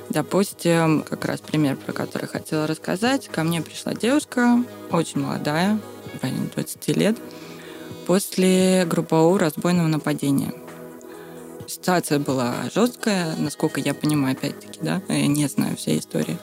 Допустим, 0.09 1.05
как 1.09 1.23
раз 1.23 1.39
пример, 1.39 1.77
про 1.77 1.93
который 1.93 2.27
хотела 2.27 2.67
рассказать. 2.67 3.29
Ко 3.29 3.45
мне 3.45 3.61
пришла 3.61 3.93
девушка, 3.93 4.61
очень 4.91 5.21
молодая, 5.21 5.79
в 6.13 6.21
районе 6.21 6.49
20 6.53 6.87
лет, 6.97 7.15
после 8.07 8.85
группового 8.85 9.37
разбойного 9.37 9.87
нападения. 9.87 10.53
Ситуация 11.67 12.19
была 12.19 12.55
жесткая, 12.73 13.35
насколько 13.37 13.81
я 13.81 13.93
понимаю, 13.93 14.31
опять-таки, 14.37 14.79
да, 14.81 15.01
я 15.09 15.27
не 15.27 15.47
знаю 15.47 15.75
всей 15.75 15.99
истории. 15.99 16.37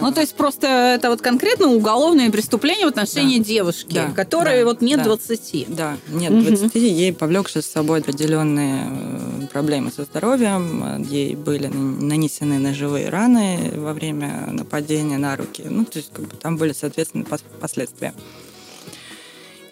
Ну, 0.00 0.10
то 0.12 0.22
есть 0.22 0.34
просто 0.34 0.66
это 0.66 1.08
вот 1.10 1.20
конкретно 1.20 1.68
уголовное 1.68 2.30
преступление 2.30 2.86
в 2.86 2.88
отношении 2.88 3.38
Да. 3.38 3.44
девушки, 3.44 3.94
Да, 3.94 4.10
которой 4.10 4.60
да, 4.60 4.64
вот 4.64 4.80
нет 4.80 4.98
да. 4.98 5.04
20. 5.04 5.66
Да, 5.68 5.96
нет, 6.08 6.32
Мгм. 6.32 6.44
20 6.56 6.74
ей 6.74 7.12
повлекши 7.12 7.62
с 7.62 7.66
собой 7.66 8.00
определенные 8.00 8.86
э, 8.90 9.46
проблемы 9.52 9.92
со 9.94 10.04
здоровьем, 10.04 11.02
ей 11.02 11.36
были 11.36 11.68
нан- 11.68 12.00
нанесены 12.02 12.58
ножевые 12.58 13.08
раны 13.10 13.72
во 13.76 13.92
время 13.92 14.48
нападения 14.50 15.18
на 15.18 15.36
руки. 15.36 15.62
Ну, 15.68 15.84
то 15.84 15.98
есть, 15.98 16.10
как 16.12 16.24
бы 16.26 16.34
там 16.36 16.56
были, 16.56 16.72
соответственно, 16.72 17.22
пос- 17.22 17.42
последствия. 17.60 18.14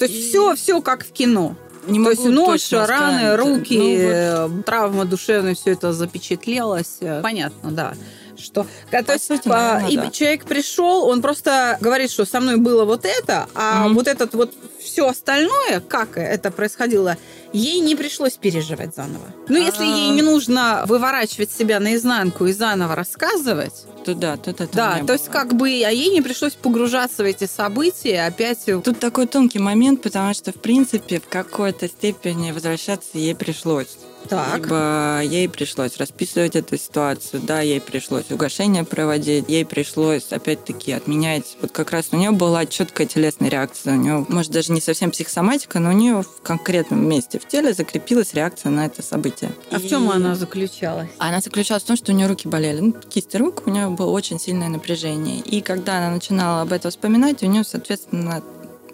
То 0.02 0.06
есть 0.08 0.30
все, 0.30 0.56
все 0.56 0.82
как 0.82 1.04
в 1.06 1.12
кино. 1.12 1.54
Не 1.86 2.02
То 2.02 2.10
есть 2.10 2.24
нож, 2.24 2.72
раны, 2.72 3.20
сказать. 3.20 3.38
руки, 3.38 3.78
Ну, 3.78 4.48
вот 4.48 4.60
э, 4.60 4.62
травма 4.66 5.04
душевная, 5.04 5.54
все 5.54 5.70
это 5.70 5.92
запечатлелось. 5.92 6.98
Понятно, 7.22 7.70
да. 7.70 7.94
Что, 8.42 8.66
то 8.90 9.02
По 9.04 9.12
есть, 9.12 9.26
сути, 9.26 9.48
а, 9.48 9.80
наверное, 9.80 10.08
и 10.08 10.12
человек 10.12 10.44
пришел, 10.44 11.04
он 11.08 11.22
просто 11.22 11.78
говорит, 11.80 12.10
что 12.10 12.24
со 12.24 12.40
мной 12.40 12.56
было 12.56 12.84
вот 12.84 13.04
это, 13.04 13.46
а 13.54 13.84
Мгм. 13.84 13.94
вот 13.94 14.08
этот 14.08 14.34
вот 14.34 14.52
все 14.82 15.06
остальное, 15.08 15.80
как 15.80 16.16
это 16.16 16.50
происходило, 16.50 17.16
ей 17.52 17.80
не 17.80 17.94
пришлось 17.96 18.32
переживать 18.32 18.94
заново. 18.96 19.26
Ну, 19.48 19.56
если 19.56 19.84
А. 19.84 19.86
ей 19.86 20.10
не 20.10 20.22
нужно 20.22 20.84
выворачивать 20.86 21.50
себя 21.52 21.78
наизнанку 21.80 22.46
и 22.46 22.52
заново 22.52 22.94
рассказывать, 22.96 23.74
то 24.04 24.14
да, 24.14 24.36
тут 24.36 24.60
это 24.60 24.74
да, 24.74 25.00
то 25.06 25.12
есть 25.12 25.28
как 25.28 25.54
бы, 25.54 25.68
а 25.86 25.90
ей 25.90 26.10
не 26.10 26.22
пришлось 26.22 26.54
погружаться 26.54 27.22
в 27.22 27.26
эти 27.26 27.46
события 27.46 28.26
опять. 28.26 28.64
Тут 28.64 28.98
такой 28.98 29.26
тонкий 29.26 29.58
момент, 29.60 30.02
потому 30.02 30.34
что, 30.34 30.50
в 30.50 30.56
принципе, 30.60 31.20
в 31.20 31.28
какой-то 31.28 31.88
степени 31.88 32.50
возвращаться 32.52 33.10
ей 33.18 33.34
пришлось. 33.34 33.96
Так. 34.28 34.66
Ибо 34.66 35.20
ей 35.22 35.48
пришлось 35.48 35.96
расписывать 35.98 36.56
эту 36.56 36.76
ситуацию, 36.78 37.42
да, 37.42 37.60
ей 37.60 37.80
пришлось 37.80 38.30
угошение 38.30 38.84
проводить, 38.84 39.44
ей 39.48 39.64
пришлось, 39.64 40.32
опять-таки, 40.32 40.92
отменять. 40.92 41.56
Вот 41.60 41.72
как 41.72 41.90
раз 41.90 42.08
у 42.12 42.16
нее 42.16 42.30
была 42.30 42.64
четкая 42.66 43.06
телесная 43.06 43.50
реакция. 43.50 43.94
У 43.94 43.96
нее, 43.96 44.24
может, 44.28 44.50
даже 44.52 44.72
не 44.72 44.80
совсем 44.80 45.10
психосоматика, 45.10 45.78
но 45.80 45.90
у 45.90 45.92
нее 45.92 46.22
в 46.22 46.42
конкретном 46.42 47.06
месте 47.06 47.38
в 47.38 47.46
теле 47.46 47.72
закрепилась 47.74 48.34
реакция 48.34 48.70
на 48.70 48.86
это 48.86 49.02
событие. 49.02 49.50
А 49.70 49.78
в 49.78 49.84
И- 49.84 49.88
чем 49.88 50.10
она 50.10 50.34
заключалась? 50.34 51.08
она 51.18 51.40
заключалась 51.40 51.82
в 51.82 51.86
том, 51.86 51.96
что 51.96 52.12
у 52.12 52.14
нее 52.14 52.26
руки 52.26 52.48
болели. 52.48 52.80
Ну, 52.80 52.92
кисти 52.92 53.36
рук, 53.36 53.62
у 53.66 53.70
нее 53.70 53.88
было 53.88 54.10
очень 54.10 54.38
сильное 54.38 54.68
напряжение. 54.68 55.40
И 55.40 55.60
когда 55.60 55.98
она 55.98 56.10
начинала 56.10 56.62
об 56.62 56.72
этом 56.72 56.90
вспоминать, 56.90 57.42
у 57.42 57.46
нее, 57.46 57.64
соответственно, 57.64 58.42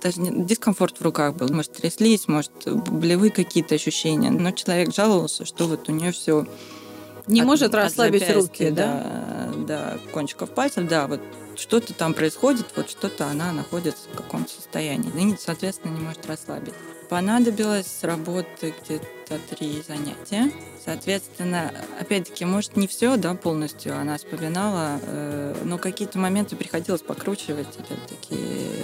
даже 0.00 0.20
не- 0.20 0.44
дискомфорт 0.44 0.98
в 0.98 1.02
руках 1.02 1.34
был. 1.34 1.48
Может, 1.48 1.72
тряслись, 1.72 2.28
может, 2.28 2.52
болевые 2.66 3.30
какие-то 3.30 3.74
ощущения. 3.74 4.30
Но 4.30 4.50
человек 4.52 4.94
жаловался, 4.94 5.44
что 5.44 5.66
вот 5.66 5.88
у 5.88 5.92
нее 5.92 6.12
все 6.12 6.46
Не 7.26 7.42
может 7.42 7.74
расслабить 7.74 8.28
руки, 8.30 8.70
да? 8.70 9.52
До 9.66 10.00
кончиков 10.12 10.50
пальцев, 10.50 10.88
да, 10.88 11.06
вот 11.06 11.20
что-то 11.56 11.92
там 11.92 12.14
происходит, 12.14 12.66
вот 12.76 12.88
что-то 12.88 13.26
она 13.26 13.52
находится 13.52 14.08
в 14.12 14.16
каком-то 14.16 14.50
состоянии. 14.50 15.10
И, 15.32 15.36
соответственно, 15.38 15.92
не 15.92 16.00
может 16.00 16.24
расслабить. 16.26 16.74
Понадобилось 17.08 17.98
работы 18.02 18.74
где-то 18.84 19.38
три 19.50 19.82
занятия. 19.86 20.52
Соответственно, 20.84 21.72
опять-таки, 22.00 22.44
может, 22.44 22.76
не 22.76 22.86
все, 22.86 23.16
да, 23.16 23.34
полностью 23.34 23.96
она 23.98 24.16
вспоминала, 24.18 24.98
э, 25.02 25.54
но 25.64 25.78
какие-то 25.78 26.18
моменты 26.18 26.56
приходилось 26.56 27.02
покручивать, 27.02 27.68
опять-таки, 27.78 28.36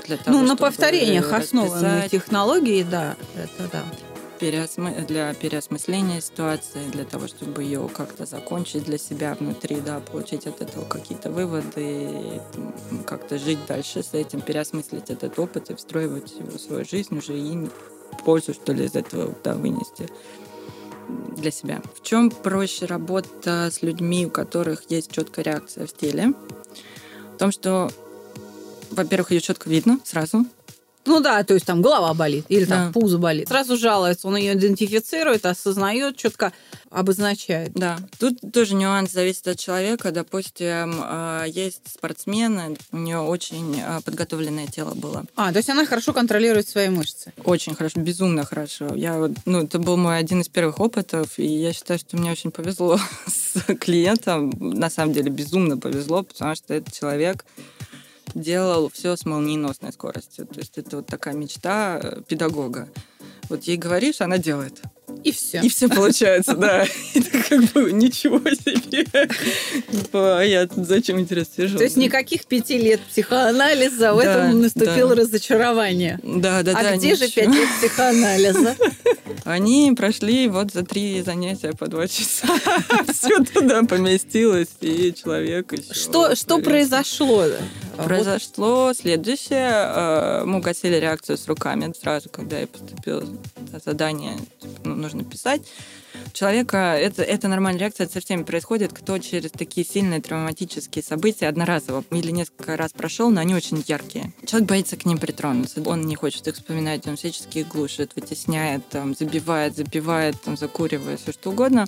для 0.07 0.16
того, 0.16 0.38
Ну, 0.38 0.47
на 0.47 0.57
повторениях 0.57 1.31
расписать 1.33 2.11
технологии, 2.11 2.83
да, 2.83 3.16
это 3.37 3.71
да. 3.73 3.83
переосмы- 4.40 5.07
для 5.07 5.33
переосмысления 5.35 6.21
ситуации, 6.21 6.85
для 6.93 7.04
того, 7.04 7.26
чтобы 7.28 7.62
ее 7.62 7.88
как-то 7.88 8.26
закончить 8.26 8.85
для 8.85 8.99
себя 8.99 9.35
внутри, 9.38 9.76
да, 9.81 10.00
получить 10.00 10.47
от 10.47 10.61
этого 10.61 10.85
какие-то 10.85 11.31
выводы, 11.31 12.40
как-то 13.07 13.38
жить 13.38 13.64
дальше 13.66 14.02
с 14.02 14.12
этим, 14.12 14.40
переосмыслить 14.40 15.09
этот 15.11 15.38
опыт 15.38 15.71
и 15.71 15.75
встроивать 15.75 16.33
его 16.38 16.59
в 16.59 16.61
свою 16.61 16.85
жизнь 16.85 17.16
уже 17.16 17.38
и 17.38 17.69
пользу, 18.23 18.54
что 18.54 18.73
ли, 18.73 18.85
из 18.85 18.94
этого 18.94 19.35
да, 19.42 19.54
вынести 19.54 20.09
для 21.37 21.50
себя. 21.50 21.83
В 21.94 22.02
чем 22.02 22.30
проще 22.30 22.87
работа 22.87 23.68
с 23.71 23.83
людьми, 23.83 24.26
у 24.26 24.30
которых 24.30 24.85
есть 24.88 25.12
четкая 25.12 25.44
реакция 25.44 25.87
в 25.87 25.92
теле? 25.92 26.33
В 27.35 27.38
том, 27.38 27.50
что, 27.50 27.90
во-первых, 28.90 29.33
ее 29.33 29.40
четко 29.40 29.68
видно 29.68 29.99
сразу, 30.04 30.47
Ну 31.07 31.21
да, 31.21 31.43
то 31.45 31.55
есть 31.55 31.67
там 31.67 31.83
голова 31.83 32.15
болит 32.15 32.47
или 32.49 32.65
там 32.65 32.87
Да. 32.87 32.93
пузо 32.93 33.19
болит. 33.19 33.49
Сразу 33.49 33.77
жалуется, 33.77 34.27
он 34.29 34.37
ее 34.37 34.55
идентифицирует, 34.55 35.45
осознает, 35.47 36.17
четко 36.17 36.53
обозначает. 36.91 37.73
Да, 37.75 37.99
тут 38.19 38.39
тоже 38.53 38.75
нюанс 38.75 39.11
зависит 39.11 39.47
от 39.49 39.59
человека. 39.59 40.13
Допустим, 40.13 41.01
э, 41.03 41.45
есть 41.49 41.83
спортсмены, 41.93 42.77
у 42.93 42.97
нее 42.97 43.19
очень 43.19 43.81
э, 43.81 44.01
подготовленное 44.05 44.67
тело 44.67 44.95
было. 44.95 45.25
А, 45.37 45.53
то 45.53 45.59
есть 45.59 45.69
она 45.69 45.85
хорошо 45.87 46.13
контролирует 46.13 46.69
свои 46.69 46.89
мышцы. 46.89 47.33
Очень 47.45 47.75
хорошо, 47.75 48.01
безумно 48.01 48.45
хорошо. 48.45 48.95
Я 48.95 49.31
ну, 49.45 49.63
это 49.65 49.79
был 49.79 49.97
мой 49.97 50.19
один 50.19 50.41
из 50.41 50.49
первых 50.49 50.81
опытов, 50.81 51.39
и 51.39 51.47
я 51.47 51.73
считаю, 51.73 51.99
что 51.99 52.17
мне 52.17 52.31
очень 52.31 52.51
повезло 52.51 52.99
с 53.27 53.61
клиентом. 53.75 54.53
На 54.59 54.89
самом 54.89 55.13
деле 55.13 55.31
безумно 55.31 55.77
повезло, 55.77 56.23
потому 56.23 56.55
что 56.55 56.75
этот 56.75 56.95
человек 56.95 57.45
делал 58.35 58.91
все 58.91 59.17
с 59.17 59.25
молниеносной 59.25 59.93
скоростью. 59.93 60.47
То 60.47 60.61
есть 60.61 60.76
это 60.79 60.97
вот 60.97 61.07
такая 61.07 61.35
мечта 61.35 62.00
э, 62.03 62.21
педагога. 62.26 62.88
Вот 63.49 63.64
ей 63.64 63.76
говоришь, 63.76 64.21
она 64.21 64.38
делает. 64.38 64.81
И 65.23 65.33
все. 65.33 65.61
И 65.61 65.69
все 65.69 65.88
получается, 65.88 66.55
да. 66.55 66.87
Это 67.14 67.38
как 67.49 67.64
бы 67.73 67.93
ничего 67.93 68.38
себе. 68.41 69.05
Типа, 69.91 70.41
а 70.41 70.43
я 70.43 70.69
зачем, 70.76 71.21
интересно, 71.21 71.55
сижу? 71.57 71.79
То 71.79 71.85
есть 71.85 71.97
никаких 71.97 72.47
пяти 72.47 72.79
лет 72.79 73.00
психоанализа, 73.00 74.14
в 74.14 74.19
этом 74.19 74.61
наступило 74.61 75.14
разочарование. 75.14 76.19
Да, 76.23 76.62
да, 76.62 76.73
а 76.73 76.83
да. 76.83 76.97
где 76.97 77.14
же 77.14 77.29
пять 77.31 77.49
лет 77.49 77.69
психоанализа? 77.79 78.76
Они 79.45 79.93
прошли 79.95 80.49
вот 80.49 80.73
за 80.73 80.85
три 80.85 81.21
занятия 81.23 81.73
по 81.73 81.87
два 81.87 82.09
часа. 82.09 82.49
Все 83.13 83.45
туда 83.45 83.83
поместилось, 83.83 84.69
и 84.81 85.13
человек 85.13 85.73
еще... 85.73 85.93
Что, 85.93 86.35
что 86.35 86.59
произошло? 86.59 87.45
Произошло 87.97 88.93
следующее. 88.95 89.71
э, 89.71 90.45
Мы 90.47 90.59
угасили 90.59 90.97
реакцию 90.97 91.37
с 91.37 91.47
руками 91.47 91.93
сразу, 92.01 92.31
когда 92.31 92.59
я 92.59 92.67
поступила 92.67 93.23
задание, 93.85 94.39
типа, 94.61 94.81
ну, 94.85 94.95
нужно 94.95 95.25
писать. 95.25 95.63
Человека 96.33 96.97
это, 96.99 97.23
это 97.23 97.49
нормальная 97.49 97.80
реакция, 97.80 98.04
это 98.04 98.14
со 98.14 98.21
всеми 98.21 98.42
происходит, 98.42 98.92
кто 98.92 99.18
через 99.18 99.50
такие 99.50 99.87
сильные 99.87 100.21
травматические 100.21 101.02
события 101.02 101.49
одноразово 101.49 102.04
или 102.11 102.30
несколько 102.30 102.76
раз 102.76 102.92
прошел, 102.92 103.30
но 103.30 103.40
они 103.40 103.54
очень 103.54 103.83
яркие. 103.87 104.33
Человек 104.47 104.68
боится 104.68 104.97
к 104.97 105.04
ним 105.04 105.18
притронуться, 105.18 105.83
он 105.83 106.06
не 106.06 106.16
хочет 106.16 106.47
их 106.49 106.54
вспоминать, 106.54 107.06
он 107.06 107.16
всячески 107.16 107.59
их 107.59 107.68
глушит, 107.68 108.12
вытесняет, 108.16 108.88
там, 108.88 109.14
забивает, 109.14 109.76
забивает, 109.76 110.40
там, 110.42 110.56
закуривает, 110.56 111.21
все 111.21 111.33
что 111.33 111.50
угодно, 111.50 111.87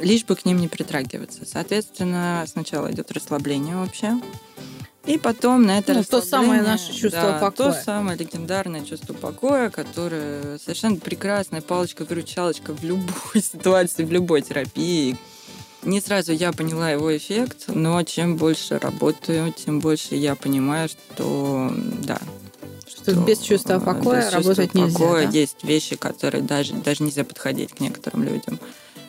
лишь 0.00 0.24
бы 0.24 0.36
к 0.36 0.44
ним 0.44 0.58
не 0.58 0.68
притрагиваться. 0.68 1.44
Соответственно, 1.44 2.44
сначала 2.46 2.90
идет 2.90 3.12
расслабление 3.12 3.76
вообще, 3.76 4.20
и 5.08 5.16
потом 5.16 5.62
на 5.64 5.78
это 5.78 5.94
Ну, 5.94 6.04
то 6.04 6.20
самое 6.20 6.60
наше 6.60 6.92
чувство 6.92 7.32
да, 7.32 7.38
покоя. 7.38 7.72
То 7.72 7.82
самое 7.82 8.18
легендарное 8.18 8.84
чувство 8.84 9.14
покоя, 9.14 9.70
которое 9.70 10.58
совершенно 10.58 10.96
прекрасная 10.96 11.62
палочка-выручалочка 11.62 12.74
в 12.74 12.84
любой 12.84 13.08
ситуации, 13.42 14.04
в 14.04 14.12
любой 14.12 14.42
терапии. 14.42 15.16
Не 15.82 16.02
сразу 16.02 16.32
я 16.32 16.52
поняла 16.52 16.90
его 16.90 17.16
эффект, 17.16 17.64
но 17.68 18.02
чем 18.02 18.36
больше 18.36 18.78
работаю, 18.78 19.52
тем 19.52 19.80
больше 19.80 20.14
я 20.14 20.34
понимаю, 20.34 20.90
что 20.90 21.72
да. 22.02 22.20
Что 22.86 23.14
без 23.14 23.38
чувства 23.38 23.74
э, 23.74 23.80
покоя 23.80 24.16
без 24.16 24.24
чувства 24.24 24.40
работать 24.40 24.74
нельзя, 24.74 24.98
покоя 24.98 25.26
да? 25.26 25.32
есть 25.32 25.64
вещи, 25.64 25.96
которые 25.96 26.42
даже, 26.42 26.74
даже 26.74 27.02
нельзя 27.02 27.24
подходить 27.24 27.72
к 27.72 27.80
некоторым 27.80 28.24
людям. 28.24 28.60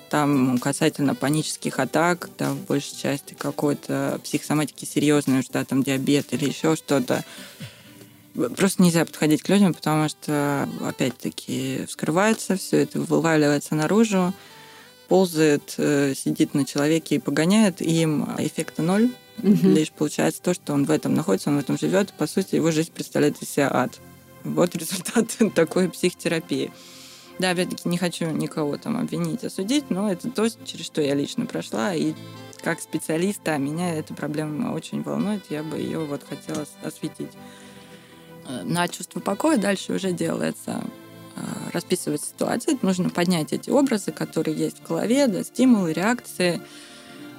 Там 0.09 0.57
касательно 0.57 1.13
панических 1.13 1.79
атак, 1.79 2.29
да, 2.37 2.53
в 2.53 2.65
большей 2.65 2.95
части 2.97 3.35
какой-то 3.35 4.19
психосоматики 4.23 4.85
серьезной, 4.85 5.43
что 5.43 5.63
там 5.65 5.83
диабет 5.83 6.33
или 6.33 6.45
еще 6.45 6.75
что-то. 6.75 7.23
Просто 8.55 8.81
нельзя 8.81 9.05
подходить 9.05 9.43
к 9.43 9.49
людям, 9.49 9.73
потому 9.73 10.07
что, 10.09 10.67
опять-таки, 10.81 11.85
вскрывается 11.87 12.55
все 12.55 12.77
это, 12.77 12.99
вываливается 12.99 13.75
наружу, 13.75 14.33
ползает, 15.07 15.73
э, 15.77 16.13
сидит 16.15 16.53
на 16.53 16.65
человеке 16.65 17.15
и 17.15 17.19
погоняет, 17.19 17.81
и 17.81 18.01
им 18.01 18.29
эффекта 18.37 18.81
ноль. 18.81 19.11
Мгм. 19.37 19.73
Лишь 19.73 19.91
получается 19.91 20.41
то, 20.41 20.53
что 20.53 20.73
он 20.73 20.85
в 20.85 20.91
этом 20.91 21.13
находится, 21.15 21.49
он 21.49 21.57
в 21.57 21.59
этом 21.59 21.77
живет. 21.77 22.13
По 22.13 22.27
сути, 22.27 22.55
его 22.55 22.71
жизнь 22.71 22.91
представляет 22.91 23.41
из 23.41 23.49
себя 23.49 23.69
ад. 23.71 23.99
Вот 24.43 24.75
результат 24.75 25.27
такой 25.55 25.89
психотерапии. 25.89 26.71
Да, 27.39 27.51
опять-таки 27.51 27.87
не 27.87 27.97
хочу 27.97 28.29
никого 28.29 28.77
там 28.77 28.97
обвинить, 28.97 29.45
осудить, 29.45 29.89
но 29.89 30.11
это 30.11 30.29
то, 30.29 30.47
через 30.65 30.85
что 30.85 31.01
я 31.01 31.15
лично 31.15 31.45
прошла, 31.45 31.93
и 31.93 32.13
как 32.61 32.81
специалиста 32.81 33.57
меня 33.57 33.95
эта 33.95 34.13
проблема 34.13 34.73
очень 34.73 35.01
волнует, 35.01 35.43
я 35.49 35.63
бы 35.63 35.77
ее 35.77 35.99
вот 35.99 36.21
хотела 36.27 36.65
осветить. 36.83 37.31
Э, 38.47 38.63
на 38.63 38.87
чувство 38.89 39.21
покоя 39.21 39.57
дальше 39.57 39.93
уже 39.93 40.11
делается 40.11 40.83
э, 41.35 41.39
расписывать 41.71 42.21
ситуацию. 42.21 42.77
Нужно 42.81 43.09
поднять 43.09 43.53
эти 43.53 43.69
образы, 43.69 44.11
которые 44.11 44.57
есть 44.57 44.79
в 44.79 44.87
голове, 44.87 45.27
да, 45.27 45.43
стимулы, 45.43 45.93
реакции. 45.93 46.61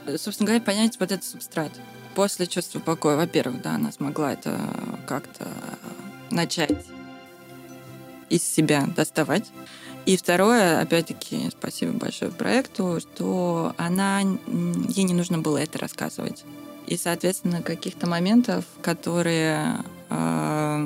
Э, 0.07 0.17
собственно 0.17 0.47
говоря, 0.47 0.65
понять 0.65 0.99
вот 0.99 1.13
этот 1.13 1.25
субстрат. 1.25 1.73
После 2.15 2.47
чувства 2.47 2.81
покоя, 2.81 3.17
во-первых, 3.17 3.61
да, 3.61 3.75
она 3.75 3.93
смогла 3.93 4.33
это 4.33 4.59
как-то 5.07 5.47
начать 6.31 6.87
из 8.31 8.43
себя 8.43 8.87
доставать. 8.97 9.51
И 10.11 10.17
второе, 10.17 10.81
опять-таки, 10.81 11.51
спасибо 11.57 11.93
большое 11.93 12.33
проекту, 12.33 12.99
что 12.99 13.75
она, 13.77 14.19
ей 14.19 15.05
не 15.05 15.15
нужно 15.15 15.39
было 15.39 15.59
это 15.59 15.79
рассказывать. 15.79 16.43
И, 16.89 16.97
соответственно, 16.97 17.63
каких-то 17.63 18.09
моментов, 18.09 18.65
которые... 18.83 19.85
Э, 20.09 20.85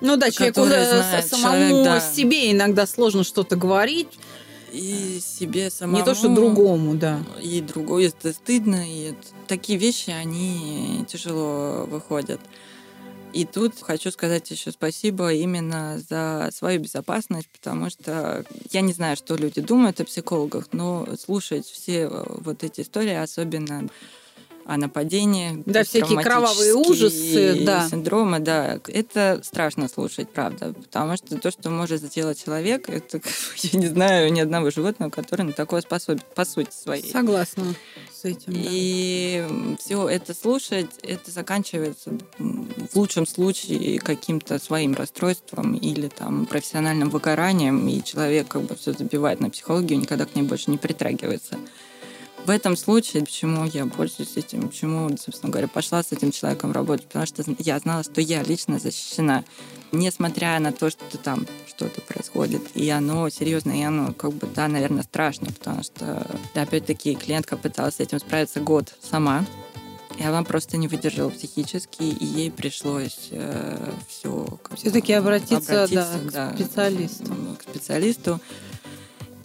ну 0.00 0.16
да, 0.16 0.32
человеку 0.32 0.64
знает, 0.64 1.24
самому 1.28 1.68
человек, 1.68 1.84
да. 1.84 2.00
себе 2.00 2.50
иногда 2.50 2.84
сложно 2.88 3.22
что-то 3.22 3.54
говорить. 3.54 4.18
И 4.72 5.20
себе 5.24 5.70
самому. 5.70 5.98
Не 5.98 6.04
то, 6.04 6.16
что 6.16 6.28
другому, 6.28 6.96
да. 6.96 7.20
И 7.40 7.60
другому, 7.60 8.00
это 8.00 8.32
стыдно. 8.32 8.82
И 8.84 9.14
такие 9.46 9.78
вещи, 9.78 10.10
они 10.10 11.04
тяжело 11.06 11.86
выходят. 11.88 12.40
И 13.32 13.46
тут 13.46 13.80
хочу 13.80 14.10
сказать 14.10 14.50
еще 14.50 14.70
спасибо 14.72 15.32
именно 15.32 15.98
за 15.98 16.50
свою 16.52 16.80
безопасность, 16.80 17.48
потому 17.48 17.88
что 17.88 18.44
я 18.70 18.82
не 18.82 18.92
знаю, 18.92 19.16
что 19.16 19.36
люди 19.36 19.60
думают 19.60 20.00
о 20.00 20.04
психологах, 20.04 20.68
но 20.72 21.06
слушать 21.18 21.66
все 21.66 22.02
э, 22.02 22.24
вот 22.28 22.62
эти 22.62 22.82
истории, 22.82 23.14
особенно 23.14 23.88
о 24.64 24.76
нападениях. 24.76 25.62
Да, 25.66 25.84
всякие 25.84 26.22
кровавые 26.22 26.74
ужасы, 26.74 27.64
да. 27.64 27.88
Синдромы, 27.88 28.38
да. 28.38 28.78
Это 28.86 29.40
страшно 29.42 29.88
слушать, 29.88 30.30
правда. 30.30 30.72
Потому 30.72 31.16
что 31.16 31.38
то, 31.38 31.50
что 31.50 31.70
может 31.70 32.02
сделать 32.02 32.42
человек, 32.42 32.88
это, 32.88 33.20
я 33.56 33.78
не 33.78 33.86
знаю 33.86 34.32
ни 34.32 34.40
одного 34.40 34.70
животного, 34.70 35.10
которое 35.10 35.44
на 35.44 35.52
такое 35.52 35.80
способен, 35.80 36.22
по 36.34 36.44
сути 36.44 36.72
своей. 36.72 37.10
Согласна 37.10 37.74
с 38.12 38.24
этим. 38.24 38.52
И 38.54 39.44
да. 39.48 39.76
все 39.78 40.08
это 40.08 40.34
слушать, 40.34 40.90
это 41.02 41.30
заканчивается 41.30 42.12
в 42.38 42.96
лучшем 42.96 43.26
случае 43.26 43.98
каким-то 43.98 44.58
своим 44.58 44.94
расстройством 44.94 45.74
или 45.74 46.08
там 46.08 46.46
профессиональным 46.46 47.10
выгоранием, 47.10 47.88
и 47.88 48.02
человек 48.02 48.48
как 48.48 48.62
бы 48.62 48.76
все 48.76 48.92
забивает 48.92 49.40
на 49.40 49.50
психологию, 49.50 49.98
никогда 49.98 50.24
к 50.26 50.34
ней 50.34 50.42
больше 50.42 50.70
не 50.70 50.78
притрагивается. 50.78 51.58
В 52.44 52.50
этом 52.50 52.76
случае, 52.76 53.22
почему 53.22 53.64
я 53.66 53.86
пользуюсь 53.86 54.36
этим, 54.36 54.68
почему, 54.68 55.08
собственно 55.16 55.52
говоря, 55.52 55.68
пошла 55.68 56.02
с 56.02 56.10
этим 56.10 56.32
человеком 56.32 56.72
работать, 56.72 57.06
потому 57.06 57.24
что 57.24 57.44
я 57.58 57.78
знала, 57.78 58.02
что 58.02 58.20
я 58.20 58.42
лично 58.42 58.80
защищена, 58.80 59.44
несмотря 59.92 60.58
на 60.58 60.72
то, 60.72 60.90
что 60.90 61.18
там 61.18 61.46
что-то 61.68 62.00
происходит. 62.00 62.62
И 62.74 62.90
оно 62.90 63.28
серьезно, 63.28 63.78
и 63.78 63.82
оно 63.82 64.12
как 64.12 64.32
бы, 64.32 64.48
да, 64.48 64.66
наверное, 64.66 65.04
страшно, 65.04 65.52
потому 65.52 65.84
что, 65.84 66.26
да, 66.52 66.62
опять-таки, 66.62 67.14
клиентка 67.14 67.56
пыталась 67.56 67.96
с 67.96 68.00
этим 68.00 68.18
справиться 68.18 68.58
год 68.58 68.92
сама, 69.00 69.46
и 70.18 70.24
она 70.24 70.42
просто 70.42 70.76
не 70.76 70.88
выдержала 70.88 71.30
психически, 71.30 72.02
и 72.02 72.24
ей 72.24 72.50
пришлось 72.50 73.28
э, 73.30 73.92
все... 74.08 74.58
Все-таки 74.74 75.12
обратиться, 75.12 75.84
обратиться 75.84 76.20
да, 76.32 76.50
к 76.50 76.54
специалисту. 76.56 77.24
К 77.58 77.62
специалисту. 77.62 78.40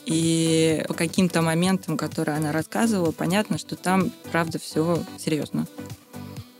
И 0.08 0.86
по 0.88 0.94
каким-то 0.94 1.42
моментам, 1.42 1.98
которые 1.98 2.38
она 2.38 2.54
рассказывала, 2.54 3.12
понятно, 3.12 3.58
что 3.58 3.76
там, 3.76 4.10
правда, 4.32 4.58
все 4.58 5.04
серьезно. 5.18 5.68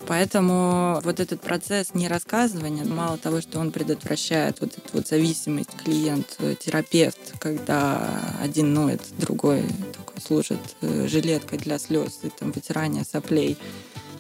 Поэтому 0.06 1.00
вот 1.04 1.20
этот 1.22 1.42
процесс 1.42 1.94
не 1.94 2.10
рассказывания, 2.10 2.84
мало 2.84 3.18
того, 3.18 3.40
что 3.42 3.60
он 3.60 3.72
предотвращает 3.72 4.60
вот 4.60 4.78
эту 4.78 4.90
вот 4.94 5.08
зависимость 5.08 5.72
клиент-терапевт, 5.84 7.40
когда 7.40 8.38
один 8.42 8.74
ноет, 8.74 9.02
другой 9.18 9.64
такой 9.94 10.22
служит 10.22 10.60
э, 10.82 11.08
жилеткой 11.08 11.60
для 11.60 11.78
слез 11.80 12.20
и 12.24 12.30
там 12.30 12.52
вытирания 12.52 13.06
соплей. 13.10 13.58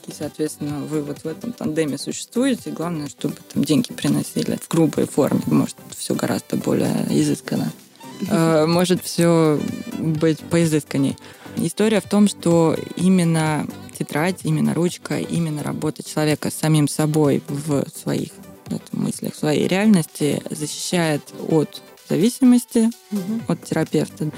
И, 0.07 0.11
соответственно, 0.17 0.85
вы 0.85 1.01
вот 1.01 1.19
в 1.19 1.25
этом 1.25 1.51
тандеме 1.51 1.97
существуете. 1.97 2.71
Главное, 2.71 3.09
чтобы 3.09 3.35
там 3.53 3.63
деньги 3.63 3.91
приносили 3.91 4.57
в 4.61 4.69
грубой 4.69 5.05
форме. 5.05 5.41
Может, 5.47 5.75
все 5.97 6.15
гораздо 6.15 6.55
более 6.55 7.05
изысканно. 7.09 7.73
Э, 8.29 8.65
может 8.65 9.03
все 9.03 9.59
быть 9.97 10.39
поизысканней. 10.39 11.17
История 11.57 12.01
в 12.01 12.09
том, 12.09 12.27
что 12.27 12.75
именно 12.95 13.67
тетрадь, 13.97 14.41
именно 14.43 14.73
ручка, 14.73 15.19
именно 15.19 15.63
работа 15.63 16.03
человека 16.03 16.51
с 16.51 16.55
самим 16.55 16.87
собой 16.87 17.41
в 17.47 17.85
своих 17.95 18.29
мыслях, 18.91 19.33
в 19.33 19.39
своей 19.39 19.67
реальности 19.67 20.41
защищает 20.49 21.21
от 21.49 21.81
зависимости 22.09 22.89
угу. 23.11 23.41
от 23.47 23.63
терапевта 23.63 24.29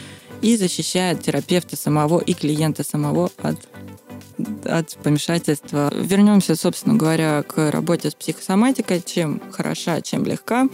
и 0.41 0.55
защищает 0.55 1.21
терапевта 1.21 1.75
самого 1.75 2.19
и 2.19 2.33
клиента 2.33 2.83
самого 2.83 3.31
от 3.37 3.57
от 4.63 4.95
помешательства. 5.03 5.91
Вернемся, 5.93 6.55
собственно 6.55 6.95
говоря, 6.95 7.43
к 7.43 7.71
работе 7.71 8.09
с 8.09 8.15
психосоматикой. 8.15 9.01
Чем 9.05 9.41
хороша, 9.51 10.01
чем 10.01 10.23
легка. 10.25 10.69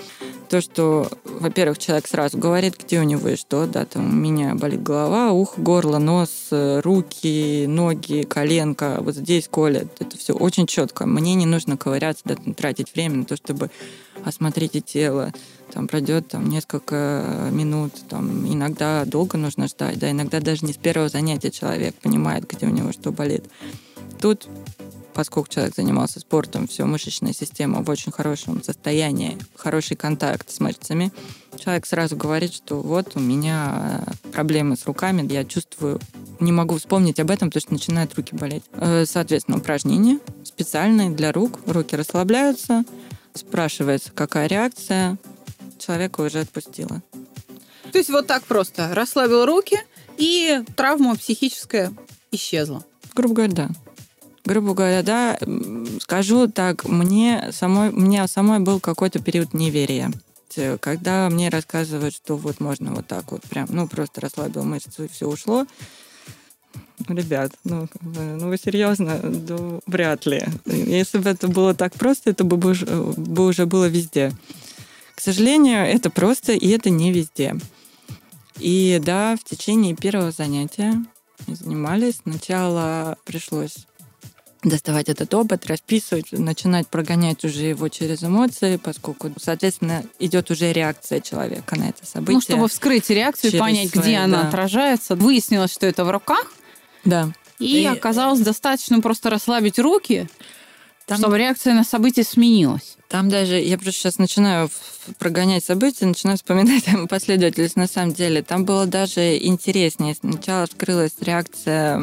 То, 0.50 0.62
что, 0.62 1.10
во-первых, 1.40 1.78
человек 1.78 2.08
сразу 2.08 2.38
говорит, 2.38 2.76
где 2.78 3.00
у 3.00 3.04
него 3.04 3.30
и 3.30 3.36
что. 3.36 3.66
Да, 3.68 3.86
там 3.86 4.10
у 4.10 4.16
меня 4.16 4.56
болит 4.56 4.84
голова, 4.84 5.32
ухо, 5.32 5.62
горло, 5.62 5.98
нос, 5.98 6.48
руки, 6.52 7.66
ноги, 7.68 8.24
коленка. 8.24 8.98
Вот 9.02 9.16
здесь 9.16 9.48
колет. 9.48 9.88
Это 10.00 10.18
все 10.18 10.34
очень 10.34 10.68
четко. 10.68 11.06
Мне 11.06 11.36
не 11.36 11.46
нужно 11.46 11.78
ковыряться, 11.78 12.24
да, 12.26 12.36
тратить 12.54 12.94
время 12.94 13.18
на 13.18 13.26
то, 13.26 13.36
чтобы 13.36 13.70
осмотреть 14.24 14.86
тело 14.86 15.32
там 15.76 15.88
пройдет 15.88 16.30
там 16.30 16.48
несколько 16.48 17.50
минут, 17.52 17.92
там 18.08 18.48
иногда 18.48 19.04
долго 19.04 19.38
нужно 19.38 19.68
ждать, 19.68 20.00
да, 20.00 20.12
иногда 20.12 20.40
даже 20.40 20.66
не 20.66 20.72
с 20.72 20.78
первого 20.78 21.10
занятия 21.10 21.52
человек 21.52 21.96
понимает, 21.96 22.48
где 22.48 22.66
у 22.66 22.70
него 22.70 22.94
что 22.94 23.12
болит. 23.12 23.44
Тут 24.22 24.48
поскольку 25.16 25.50
человек 25.50 25.74
занимался 25.76 26.20
спортом, 26.20 26.68
все, 26.68 26.86
мышечная 26.86 27.32
система 27.32 27.82
в 27.82 27.90
очень 27.90 28.12
хорошем 28.12 28.62
состоянии, 28.62 29.38
хороший 29.56 29.96
контакт 29.96 30.52
с 30.52 30.60
мышцами, 30.60 31.12
человек 31.58 31.86
сразу 31.86 32.18
говорит, 32.18 32.54
что 32.54 32.82
вот 32.82 33.16
у 33.16 33.20
меня 33.22 34.04
проблемы 34.34 34.76
с 34.76 34.86
руками, 34.86 35.26
я 35.32 35.46
чувствую, 35.46 36.02
не 36.42 36.52
могу 36.52 36.78
вспомнить 36.78 37.20
об 37.22 37.32
этом, 37.32 37.50
потому 37.50 37.62
что 37.62 37.74
начинают 37.74 38.14
руки 38.16 38.36
болеть. 38.36 38.64
Э, 38.74 39.06
соответственно, 39.06 39.58
упражнения 39.58 40.20
специальные 40.44 41.12
для 41.12 41.32
рук, 41.32 41.60
руки 41.66 41.96
расслабляются, 41.96 42.84
спрашивается, 43.34 44.12
какая 44.12 44.48
реакция, 44.48 45.18
человека 45.80 46.22
уже 46.22 46.42
отпустила. 46.42 47.02
То 47.94 47.98
есть 47.98 48.10
вот 48.10 48.28
так 48.28 48.44
просто 48.44 48.94
расслабил 48.94 49.46
руки, 49.46 49.80
и 50.18 50.62
травма 50.76 51.16
психическая 51.16 51.94
исчезла. 52.32 52.84
Грубо 53.14 53.36
говоря, 53.36 53.54
да. 53.54 53.70
Грубо 54.46 54.74
говоря, 54.76 55.02
да, 55.02 55.38
скажу 56.00 56.48
так, 56.48 56.86
мне 56.86 57.50
самой, 57.52 57.92
меня 57.92 58.28
самой 58.28 58.60
был 58.60 58.80
какой-то 58.80 59.20
период 59.20 59.54
неверия. 59.54 60.12
Когда 60.80 61.30
мне 61.30 61.50
рассказывают, 61.50 62.16
что 62.16 62.38
вот 62.38 62.60
можно 62.60 62.94
вот 62.94 63.08
так 63.08 63.32
вот 63.32 63.42
прям, 63.44 63.68
ну, 63.72 63.88
просто 63.88 64.22
расслабил 64.22 64.64
мышцу 64.64 65.06
и 65.06 65.08
все 65.08 65.28
ушло, 65.28 65.66
Ребят, 67.08 67.52
ну, 67.64 67.88
ну 68.02 68.48
вы 68.50 68.58
серьезно? 68.58 69.20
Да, 69.22 69.80
вряд 69.86 70.26
ли. 70.26 70.44
Если 70.66 71.18
бы 71.18 71.30
это 71.30 71.48
было 71.48 71.74
так 71.76 71.94
просто, 71.94 72.32
это 72.32 72.44
бы, 72.44 72.58
бы 72.58 73.46
уже 73.46 73.66
было 73.66 73.86
везде. 73.86 74.32
К 75.14 75.22
сожалению, 75.22 75.86
это 75.86 76.10
просто, 76.10 76.54
и 76.54 76.68
это 76.70 76.90
не 76.90 77.12
везде. 77.12 77.56
И 78.60 79.00
да, 79.04 79.36
в 79.36 79.44
течение 79.44 79.96
первого 79.96 80.32
занятия 80.32 80.96
занимались. 81.48 82.22
Сначала 82.24 83.18
пришлось 83.26 83.88
доставать 84.70 85.10
этот 85.10 85.34
опыт, 85.34 85.66
расписывать, 85.68 86.32
начинать 86.32 86.88
прогонять 86.88 87.44
уже 87.46 87.64
его 87.64 87.88
через 87.90 88.24
эмоции, 88.24 88.78
поскольку, 88.78 89.32
соответственно, 89.40 90.04
идет 90.20 90.52
уже 90.52 90.74
реакция 90.74 91.22
человека 91.22 91.76
на 91.78 91.90
это 91.90 92.06
событие. 92.06 92.36
Ну, 92.36 92.42
чтобы 92.42 92.68
вскрыть 92.68 93.10
реакцию 93.10 93.54
и 93.54 93.58
понять, 93.58 93.90
свои, 93.92 94.02
где 94.02 94.18
да. 94.18 94.24
она 94.24 94.48
отражается. 94.48 95.16
Выяснилось, 95.16 95.72
что 95.72 95.86
это 95.86 96.04
в 96.04 96.12
руках. 96.12 96.52
Да. 97.04 97.32
И, 97.60 97.82
и 97.82 97.86
оказалось 97.86 98.42
достаточно 98.42 99.00
просто 99.00 99.30
расслабить 99.30 99.80
руки, 99.80 100.28
там... 101.06 101.18
чтобы 101.18 101.38
реакция 101.38 101.74
на 101.74 101.84
событие 101.84 102.26
сменилась. 102.26 102.98
Там 103.10 103.30
даже, 103.30 103.60
я 103.60 103.78
просто 103.78 104.00
сейчас 104.00 104.18
начинаю 104.18 104.70
прогонять 105.20 105.64
события, 105.64 106.06
начинаю 106.06 106.38
вспоминать 106.38 106.86
последовательность 107.10 107.76
на 107.76 107.88
самом 107.88 108.14
деле. 108.14 108.42
Там 108.42 108.66
было 108.66 108.86
даже 108.86 109.38
интереснее. 109.38 110.16
Сначала 110.16 110.66
вскрылась 110.66 111.14
реакция 111.22 112.02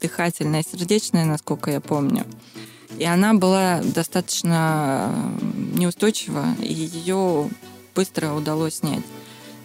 дыхательная 0.00 0.60
и 0.60 0.68
сердечная, 0.68 1.24
насколько 1.24 1.70
я 1.70 1.80
помню. 1.80 2.26
И 2.98 3.04
она 3.04 3.32
была 3.32 3.80
достаточно 3.82 5.32
неустойчива, 5.74 6.54
и 6.60 6.72
ее 6.72 7.48
быстро 7.94 8.32
удалось 8.34 8.76
снять. 8.76 9.02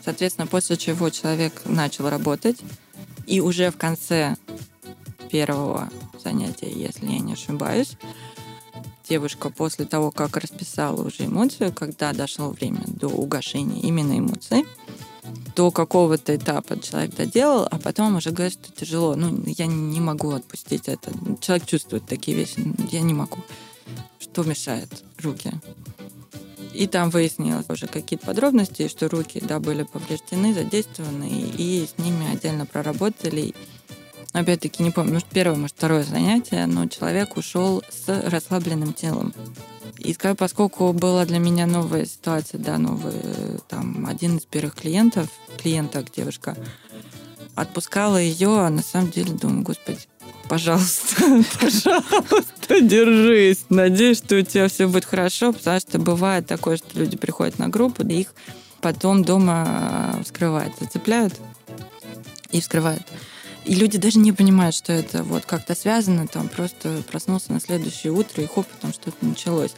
Соответственно, 0.03 0.47
после 0.47 0.77
чего 0.77 1.09
человек 1.09 1.61
начал 1.65 2.09
работать, 2.09 2.57
и 3.25 3.41
уже 3.41 3.71
в 3.71 3.77
конце 3.77 4.37
первого 5.29 5.89
занятия, 6.23 6.71
если 6.71 7.05
я 7.07 7.19
не 7.19 7.33
ошибаюсь, 7.33 7.97
девушка 9.09 9.49
после 9.49 9.85
того, 9.85 10.11
как 10.11 10.37
расписала 10.37 11.01
уже 11.01 11.25
эмоцию, 11.25 11.73
когда 11.73 12.13
дошло 12.13 12.49
время 12.49 12.83
до 12.87 13.07
угошения 13.07 13.81
именно 13.81 14.17
эмоций, 14.17 14.65
до 15.55 15.71
какого-то 15.71 16.35
этапа 16.35 16.79
человек 16.79 17.15
доделал, 17.15 17.67
а 17.69 17.79
потом 17.79 18.15
уже 18.15 18.31
говорит, 18.31 18.53
что 18.53 18.71
тяжело. 18.71 19.15
Ну, 19.15 19.43
я 19.45 19.65
не 19.65 19.99
могу 19.99 20.31
отпустить 20.31 20.87
это. 20.87 21.11
Человек 21.41 21.65
чувствует 21.65 22.05
такие 22.05 22.37
вещи. 22.37 22.73
Я 22.91 23.01
не 23.01 23.13
могу. 23.13 23.37
Что 24.19 24.43
мешает? 24.43 25.03
Руки. 25.21 25.51
И 26.73 26.85
там 26.85 27.09
выяснилось 27.09 27.65
уже 27.69 27.87
какие-то 27.87 28.27
подробности, 28.27 28.87
что 28.87 29.09
руки, 29.09 29.41
да, 29.41 29.59
были 29.59 29.81
повреждены, 29.81 30.53
задействованы, 30.53 31.27
и 31.57 31.87
с 31.87 31.97
ними 31.97 32.31
отдельно 32.31 32.67
проработали. 32.67 33.55
Опять-таки, 34.33 34.83
не 34.83 34.91
помню, 34.91 35.13
может, 35.13 35.27
первое, 35.27 35.57
может, 35.57 35.75
второе 35.75 36.03
занятие, 36.03 36.65
но 36.65 36.87
человек 36.87 37.37
ушел 37.37 37.83
с 37.89 38.07
расслабленным 38.29 38.93
телом. 38.93 39.33
И 39.97 40.15
поскольку 40.37 40.93
была 40.93 41.25
для 41.25 41.39
меня 41.39 41.65
новая 41.65 42.05
ситуация, 42.05 42.59
да, 42.59 42.77
новый, 42.77 43.13
там, 43.67 44.05
один 44.07 44.37
из 44.37 44.45
первых 44.45 44.75
клиентов, 44.75 45.27
клиенток, 45.57 46.11
девушка, 46.15 46.55
отпускала 47.55 48.17
ее, 48.17 48.59
а 48.59 48.69
на 48.69 48.83
самом 48.83 49.09
деле 49.09 49.31
думаю, 49.33 49.63
господи, 49.63 50.01
пожалуйста, 50.47 51.15
пожалуйста, 51.59 52.81
держись. 52.81 53.65
Надеюсь, 53.69 54.19
что 54.19 54.37
у 54.37 54.41
тебя 54.43 54.67
все 54.67 54.87
будет 54.87 55.05
хорошо, 55.05 55.51
потому 55.53 55.79
что 55.79 55.97
бывает 55.99 56.45
такое, 56.45 56.77
что 56.77 56.99
люди 56.99 57.17
приходят 57.17 57.57
на 57.57 57.67
группу, 57.67 58.03
да 58.03 58.13
их 58.13 58.33
потом 58.81 59.23
дома 59.23 60.21
вскрывают, 60.23 60.73
зацепляют 60.79 61.33
и 62.51 62.61
вскрывают. 62.61 63.03
И 63.67 63.75
люди 63.75 63.97
даже 63.97 64.17
не 64.17 64.31
понимают, 64.31 64.73
что 64.73 64.93
это 64.93 65.23
вот 65.23 65.45
как-то 65.45 65.75
связано, 65.75 66.25
там 66.25 66.47
просто 66.47 67.03
проснулся 67.11 67.51
на 67.51 67.59
следующее 67.59 68.13
утро, 68.13 68.41
и 68.41 68.47
хоп, 68.47 68.65
там 68.79 68.93
что-то 68.93 69.17
началось. 69.25 69.73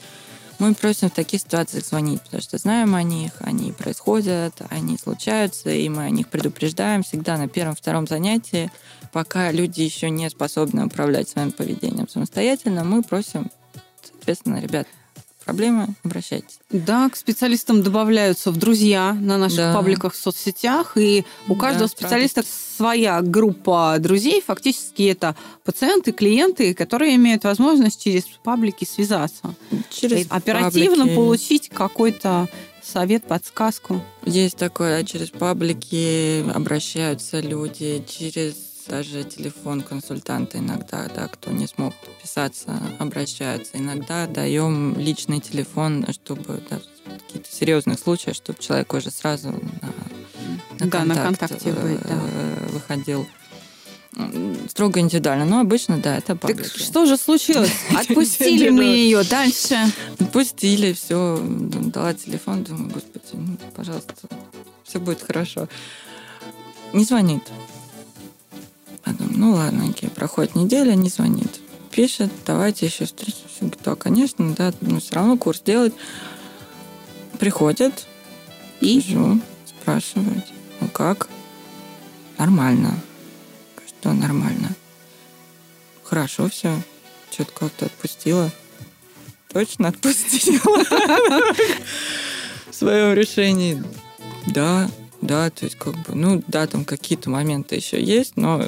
Мы 0.59 0.75
просим 0.75 1.09
в 1.09 1.13
таких 1.13 1.41
ситуациях 1.41 1.83
звонить, 1.83 2.21
потому 2.21 2.43
что 2.43 2.59
знаем 2.59 2.93
о 2.93 3.01
них, 3.01 3.31
они 3.39 3.71
происходят, 3.71 4.53
они 4.69 4.95
случаются, 4.97 5.71
и 5.71 5.89
мы 5.89 6.03
о 6.03 6.09
них 6.11 6.27
предупреждаем 6.27 7.01
всегда 7.01 7.37
на 7.37 7.47
первом-втором 7.47 8.05
занятии, 8.05 8.71
пока 9.11 9.51
люди 9.51 9.81
еще 9.81 10.11
не 10.11 10.29
способны 10.29 10.85
управлять 10.85 11.27
своим 11.27 11.51
поведением 11.51 12.07
самостоятельно, 12.07 12.83
мы 12.83 13.01
просим, 13.01 13.49
соответственно, 14.03 14.59
ребят, 14.61 14.87
проблемы, 15.49 15.87
обращайтесь. 16.03 16.59
Да, 16.69 17.09
к 17.09 17.15
специалистам 17.15 17.81
добавляются 17.81 18.51
в 18.51 18.57
друзья 18.57 19.13
на 19.13 19.37
наших 19.37 19.57
да. 19.57 19.73
пабликах 19.73 20.13
в 20.13 20.17
соцсетях, 20.17 20.93
и 20.95 21.25
у 21.47 21.55
каждого 21.55 21.89
да, 21.89 21.95
специалиста 21.95 22.41
правда. 22.41 22.51
своя 22.77 23.21
группа 23.21 23.95
друзей. 23.99 24.43
Фактически 24.45 25.03
это 25.03 25.35
пациенты, 25.63 26.11
клиенты, 26.11 26.73
которые 26.73 27.15
имеют 27.15 27.43
возможность 27.43 28.03
через 28.03 28.23
паблики 28.43 28.85
связаться. 28.85 29.55
Через 29.89 30.27
оперативно 30.29 30.97
паблики. 30.97 31.15
получить 31.15 31.69
какой-то 31.69 32.47
совет, 32.83 33.23
подсказку. 33.25 34.01
Есть 34.25 34.57
такое, 34.57 35.03
через 35.03 35.29
паблики 35.29 36.43
обращаются 36.53 37.39
люди, 37.39 38.03
через 38.07 38.55
даже 38.87 39.23
телефон 39.23 39.81
консультанта 39.81 40.59
иногда, 40.59 41.07
да, 41.13 41.27
кто 41.27 41.51
не 41.51 41.67
смог 41.67 41.93
писаться, 42.21 42.79
обращаются. 42.99 43.77
Иногда 43.77 44.27
даем 44.27 44.97
личный 44.97 45.39
телефон, 45.39 46.05
чтобы 46.11 46.61
да, 46.69 46.79
какие-то 47.05 47.51
серьезные 47.51 47.97
случаи, 47.97 48.31
чтобы 48.31 48.59
человек 48.59 48.93
уже 48.93 49.11
сразу 49.11 49.49
на, 49.49 49.57
на, 50.79 50.85
да, 50.85 50.99
контакт, 50.99 51.07
на 51.07 51.15
контакте 51.15 51.71
быть, 51.71 52.01
да. 52.01 52.09
Э, 52.09 52.67
выходил 52.71 53.27
строго 54.69 54.99
индивидуально. 54.99 55.45
Но 55.45 55.59
обычно, 55.59 55.97
да, 55.97 56.17
это 56.17 56.35
паблики. 56.35 56.69
Так 56.69 56.77
что 56.77 57.05
же 57.05 57.17
случилось? 57.17 57.71
Отпустили 57.95 58.69
мы 58.69 58.83
ее 58.83 59.23
дальше. 59.23 59.77
Отпустили, 60.19 60.93
все, 60.93 61.39
дала 61.41 62.13
телефон, 62.13 62.63
думаю, 62.63 62.91
господи, 62.91 63.25
ну, 63.33 63.57
пожалуйста, 63.75 64.13
все 64.83 64.99
будет 64.99 65.21
хорошо. 65.21 65.67
Не 66.93 67.03
звонит. 67.03 67.43
Потом, 69.09 69.31
ну 69.33 69.53
ладно, 69.53 69.89
окей, 69.89 70.09
проходит 70.09 70.53
неделя, 70.53 70.93
не 70.93 71.09
звонит. 71.09 71.59
Пишет, 71.89 72.29
давайте 72.45 72.85
еще 72.85 73.05
встретимся. 73.05 73.59
Говорит, 73.59 73.79
да, 73.83 73.95
конечно, 73.95 74.53
да, 74.53 74.71
но 74.81 74.99
все 74.99 75.15
равно 75.15 75.35
курс 75.35 75.61
делать. 75.61 75.93
Приходят, 77.39 78.05
и 78.81 79.01
сижу, 79.01 79.41
спрашивают, 79.65 80.45
ну 80.79 80.87
как? 80.89 81.27
Нормально. 82.37 82.99
Что 83.87 84.13
нормально? 84.13 84.75
Хорошо 86.03 86.47
все. 86.49 86.79
Что-то 87.31 87.51
как-то 87.53 87.85
отпустила. 87.87 88.51
Точно 89.51 89.87
отпустила. 89.87 90.83
В 92.69 92.75
своем 92.75 93.13
решении. 93.13 93.83
Да, 94.45 94.89
да, 95.21 95.49
то 95.49 95.65
есть 95.65 95.77
как 95.77 95.95
бы, 95.95 96.15
ну 96.15 96.41
да, 96.47 96.65
там 96.67 96.85
какие-то 96.85 97.29
моменты 97.29 97.75
еще 97.75 98.01
есть, 98.01 98.37
но 98.37 98.63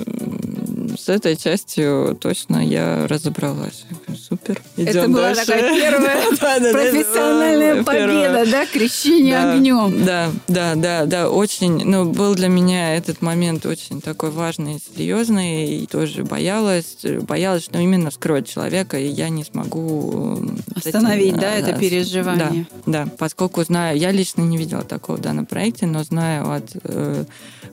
с 1.01 1.09
этой 1.09 1.35
частью 1.35 2.17
точно 2.19 2.65
я 2.65 3.07
разобралась. 3.07 3.85
Супер. 4.29 4.61
Идем 4.77 4.87
Это 4.87 5.07
была 5.07 5.33
дальше. 5.33 5.45
такая 5.45 5.75
первая 5.75 6.21
профессиональная 6.71 7.83
победа, 7.83 8.45
да, 8.49 8.65
крещение 8.65 9.37
огнем. 9.37 10.05
Да, 10.05 10.31
да, 10.47 10.75
да, 10.75 11.05
да, 11.05 11.29
очень, 11.29 11.83
ну, 11.85 12.05
был 12.05 12.35
для 12.35 12.47
меня 12.47 12.95
этот 12.95 13.21
момент 13.21 13.65
очень 13.65 14.01
такой 14.01 14.31
важный 14.31 14.75
и 14.75 14.79
серьезный, 14.79 15.77
и 15.77 15.87
тоже 15.87 16.23
боялась, 16.23 16.97
боялась, 17.21 17.63
что 17.63 17.79
именно 17.79 18.11
вскроет 18.11 18.47
человека, 18.47 18.99
и 18.99 19.07
я 19.07 19.29
не 19.29 19.43
смогу... 19.43 20.39
Остановить, 20.75 21.37
да, 21.37 21.53
это 21.53 21.73
переживание. 21.73 22.67
Да, 22.85 23.05
да, 23.05 23.11
поскольку 23.17 23.63
знаю, 23.63 23.97
я 23.97 24.11
лично 24.11 24.41
не 24.41 24.57
видела 24.57 24.83
такого, 24.83 25.17
да, 25.17 25.33
на 25.33 25.45
проекте, 25.45 25.87
но 25.87 26.03
знаю 26.03 26.51
от 26.51 26.71
э, 26.83 27.25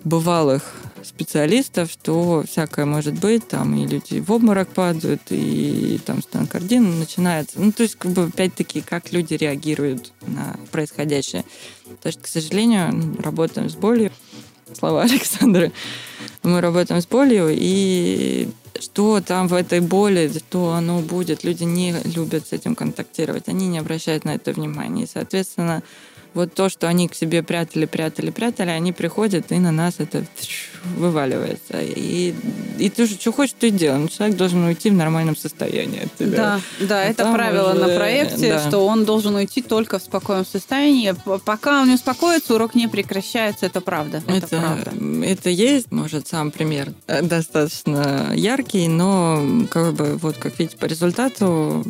бывалых 0.05 0.63
специалистов, 1.03 1.91
что 1.91 2.45
всякое 2.47 2.85
может 2.85 3.15
быть, 3.15 3.47
там 3.49 3.75
и 3.77 3.87
люди 3.87 4.21
в 4.21 4.31
обморок 4.33 4.69
падают, 4.69 5.23
и 5.31 6.01
там 6.05 6.23
стенокардин 6.23 6.99
начинается. 6.99 7.61
Ну, 7.61 7.73
то 7.73 7.83
есть, 7.83 7.97
как 7.97 8.13
бы, 8.13 8.25
опять-таки, 8.25 8.81
как 8.81 9.13
люди 9.13 9.35
реагируют 9.35 10.13
на 10.27 10.57
происходящее. 10.71 11.45
Потому 11.85 12.13
что, 12.13 12.23
к 12.23 12.27
сожалению, 12.27 12.93
ну, 12.93 13.23
работаем 13.23 13.71
с 13.71 13.75
болью. 13.75 14.13
Слова 14.73 15.03
Александры. 15.05 15.73
Мы 16.43 16.61
работаем 16.61 17.01
с 17.01 17.07
болью, 17.07 17.49
и 17.51 18.49
что 18.81 19.21
там 19.21 19.49
в 19.49 19.55
этой 19.55 19.81
боли, 19.81 20.31
что 20.37 20.73
оно 20.73 21.01
будет. 21.01 21.45
Люди 21.45 21.65
не 21.65 21.95
любят 22.05 22.47
с 22.47 22.53
этим 22.53 22.75
контактировать, 22.75 23.49
они 23.49 23.67
не 23.67 23.79
обращают 23.79 24.25
на 24.25 24.35
это 24.35 24.53
внимания. 24.53 25.05
И, 25.05 25.09
соответственно, 25.13 25.83
вот 26.35 26.55
то, 26.55 26.69
что 26.69 26.89
они 26.89 27.09
к 27.09 27.15
себе 27.15 27.43
прятали, 27.43 27.87
прятали, 27.87 28.31
прятали, 28.31 28.71
они 28.71 28.93
приходят, 28.93 29.51
и 29.53 29.59
на 29.59 29.73
нас 29.73 29.95
это 29.99 30.25
вываливается. 30.97 31.81
И, 31.81 32.35
и 32.79 32.91
ты 32.91 33.07
же 33.07 33.15
что 33.15 33.33
хочешь, 33.33 33.55
ты 33.59 33.71
делаешь. 33.71 34.03
Но 34.03 34.09
человек 34.09 34.37
должен 34.37 34.65
уйти 34.65 34.91
в 34.91 34.95
нормальном 34.95 35.37
состоянии 35.37 36.05
от 36.05 36.17
тебя. 36.17 36.37
Да, 36.37 36.61
да, 36.81 37.03
а 37.03 37.05
это 37.05 37.33
правило 37.33 37.73
уже... 37.73 37.81
на 37.81 37.97
проекте, 37.97 38.53
да. 38.55 38.69
что 38.69 38.87
он 38.87 39.05
должен 39.05 39.35
уйти 39.35 39.63
только 39.63 39.99
в 39.99 40.03
спокойном 40.03 40.47
состоянии. 40.47 41.15
Пока 41.45 41.83
он 41.83 41.89
не 41.89 41.95
успокоится, 41.95 42.55
урок 42.55 42.75
не 42.75 42.89
прекращается, 42.89 43.67
это 43.67 43.81
правда. 43.81 44.23
Это, 44.27 44.47
это 44.47 44.59
правда. 44.59 44.93
Это 45.25 45.51
есть, 45.51 45.91
может, 45.91 46.29
сам 46.29 46.51
пример 46.51 46.93
э, 47.07 47.23
достаточно 47.23 48.33
яркий, 48.35 48.89
но 48.89 49.67
как 49.71 49.95
бы 49.95 50.17
вот 50.17 50.37
как 50.37 50.59
видите 50.59 50.77
по 50.77 50.85
результату 50.85 51.85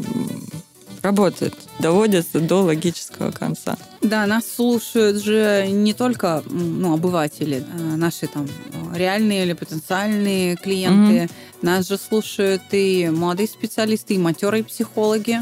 работает, 1.03 1.55
доводится 1.79 2.41
до 2.41 2.63
логического 2.63 3.31
конца. 3.31 3.77
Да, 4.01 4.27
нас 4.27 4.45
слушают 4.47 5.23
же 5.23 5.67
не 5.69 5.95
только 5.95 6.43
ну, 6.47 6.95
обыватели, 6.95 7.65
а 7.73 7.97
наши 7.97 8.27
там 8.27 8.47
реальные 8.95 9.45
или 9.45 9.53
потенциальные 9.53 10.57
клиенты. 10.57 11.25
Mm-hmm. 11.25 11.31
Нас 11.63 11.89
же 11.89 11.99
слушают 11.99 12.63
и 12.73 13.11
молодые 13.13 13.49
специалисты, 13.49 14.15
и 14.15 14.19
матерые 14.19 14.65
психологи. 14.65 15.41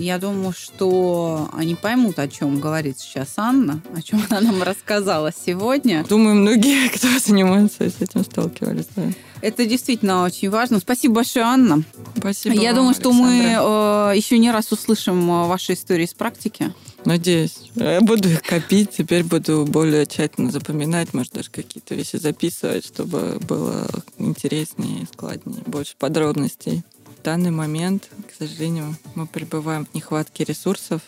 Я 0.00 0.18
думаю, 0.18 0.54
что 0.56 1.50
они 1.52 1.74
поймут, 1.74 2.18
о 2.18 2.26
чем 2.26 2.58
говорит 2.58 2.98
сейчас 2.98 3.34
Анна, 3.36 3.82
о 3.94 4.00
чем 4.00 4.22
она 4.30 4.40
нам 4.40 4.62
рассказала 4.62 5.30
сегодня. 5.30 6.04
Думаю, 6.08 6.36
многие, 6.36 6.88
кто 6.88 7.06
занимается, 7.18 7.90
с 7.90 8.00
этим 8.00 8.24
сталкивались. 8.24 8.86
Да. 8.96 9.02
Это 9.42 9.66
действительно 9.66 10.24
очень 10.24 10.48
важно. 10.48 10.80
Спасибо 10.80 11.16
большое, 11.16 11.44
Анна. 11.44 11.82
Спасибо. 12.16 12.54
Я 12.54 12.70
вам, 12.70 12.76
думаю, 12.76 12.94
что 12.94 13.10
Александра. 13.10 13.62
мы 13.62 14.12
э, 14.12 14.16
еще 14.16 14.38
не 14.38 14.50
раз 14.50 14.72
услышим 14.72 15.30
э, 15.30 15.46
ваши 15.46 15.74
истории 15.74 16.04
из 16.04 16.14
практики. 16.14 16.72
Надеюсь. 17.04 17.70
Я 17.74 18.00
буду 18.00 18.30
их 18.30 18.42
копить, 18.42 18.90
теперь 18.96 19.22
буду 19.22 19.66
более 19.66 20.06
тщательно 20.06 20.50
запоминать, 20.50 21.12
может, 21.12 21.32
даже 21.32 21.50
какие-то 21.50 21.94
вещи 21.94 22.16
записывать, 22.16 22.86
чтобы 22.86 23.38
было 23.40 23.86
интереснее, 24.18 25.06
складнее, 25.12 25.62
больше 25.66 25.94
подробностей. 25.98 26.84
В 27.20 27.22
данный 27.22 27.50
момент, 27.50 28.08
к 28.26 28.34
сожалению, 28.38 28.96
мы 29.14 29.26
пребываем 29.26 29.84
в 29.84 29.94
нехватке 29.94 30.44
ресурсов. 30.44 31.02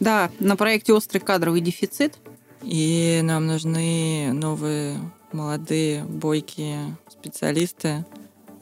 Да, 0.00 0.30
на 0.38 0.56
проекте 0.56 0.94
«Острый 0.94 1.18
кадровый 1.18 1.60
дефицит». 1.60 2.16
И 2.62 3.20
нам 3.22 3.46
нужны 3.46 4.32
новые, 4.32 4.98
молодые, 5.32 6.04
бойкие 6.04 6.96
специалисты. 7.10 8.06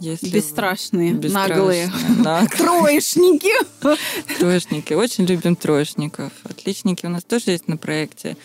Если 0.01 0.29
Бесстрашные, 0.29 1.13
Бесстрашные 1.13 1.91
наглые. 2.17 2.49
Троечники. 2.57 3.53
Троечники. 4.39 4.93
Очень 4.95 5.25
любим 5.27 5.55
троечников. 5.55 6.33
Отличники 6.45 7.07
у 7.07 7.11
нас 7.11 7.23
тоже 7.23 7.53
есть 7.53 7.69
на 7.69 7.77
проекте. 7.77 8.37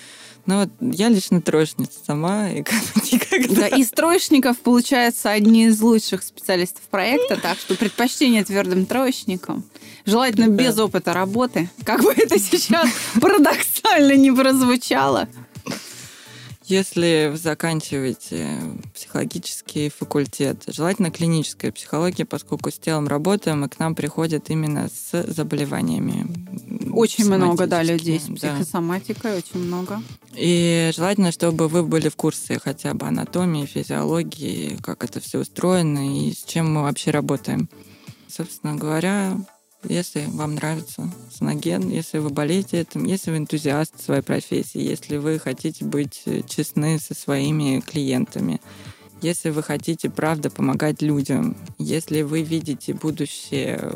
Ну 0.46 0.60
вот 0.60 0.70
я 0.82 1.08
лично 1.08 1.42
троечница 1.42 2.00
сама, 2.06 2.50
и 2.50 2.58
никогда... 3.12 3.56
Да, 3.56 3.68
из 3.68 3.90
троечников, 3.92 4.60
получается, 4.60 5.32
одни 5.32 5.68
из 5.68 5.80
лучших 5.82 6.22
специалистов 6.22 6.82
проекта, 6.90 7.38
так 7.38 7.58
что 7.58 7.76
предпочтение 7.76 8.44
твердым 8.44 8.86
троечникам. 8.86 9.64
Желательно 10.06 10.50
да. 10.50 10.64
без 10.64 10.78
опыта 10.78 11.14
работы, 11.14 11.70
как 11.86 12.04
бы 12.04 12.12
это 12.12 12.38
сейчас 12.40 12.90
парадоксально 13.22 14.18
не 14.18 14.32
прозвучало. 14.32 15.30
Если 16.74 17.30
вы 17.32 17.38
заканчиваете 17.38 18.58
психологический 18.96 19.90
факультет, 19.90 20.64
желательно 20.66 21.12
клиническая 21.12 21.72
психология, 21.72 22.26
поскольку 22.26 22.72
с 22.72 22.80
телом 22.80 23.08
работаем, 23.08 23.64
и 23.64 23.70
к 23.70 23.78
нам 23.78 23.94
приходят 23.94 24.50
именно 24.50 24.90
с 24.90 25.24
заболеваниями. 25.32 26.26
Очень 26.92 27.26
много, 27.32 27.68
да, 27.68 27.84
людей 27.84 28.20
с 28.20 28.24
психосоматикой, 28.24 29.34
да. 29.34 29.38
очень 29.38 29.60
много. 29.60 30.02
И 30.36 30.90
желательно, 30.96 31.32
чтобы 31.32 31.68
вы 31.68 31.84
были 31.84 32.10
в 32.10 32.16
курсе 32.16 32.58
хотя 32.58 32.96
бы 32.96 33.06
анатомии, 33.06 33.68
физиологии, 33.68 34.76
как 34.82 35.04
это 35.04 35.20
все 35.20 35.42
устроено 35.42 36.28
и 36.28 36.34
с 36.34 36.44
чем 36.44 36.74
мы 36.74 36.82
вообще 36.82 37.12
работаем. 37.12 37.70
Собственно 38.28 38.74
говоря, 38.74 39.38
если 39.90 40.26
вам 40.28 40.56
нравится 40.56 41.12
саноген, 41.32 41.90
если 41.90 42.20
вы 42.20 42.30
болеете 42.30 42.82
этим, 42.82 43.06
если 43.06 43.32
вы 43.32 43.38
энтузиаст 43.38 44.02
своей 44.02 44.22
профессии, 44.22 44.82
если 44.82 45.18
вы 45.18 45.40
хотите 45.40 45.86
быть 45.86 46.24
честны 46.48 47.00
со 47.00 47.14
своими 47.14 47.80
клиентами, 47.80 48.62
если 49.22 49.50
вы 49.50 49.64
хотите, 49.64 50.10
правда, 50.10 50.50
помогать 50.50 51.02
людям, 51.02 51.56
если 51.80 52.24
вы 52.24 52.42
видите 52.42 52.94
будущее 52.94 53.94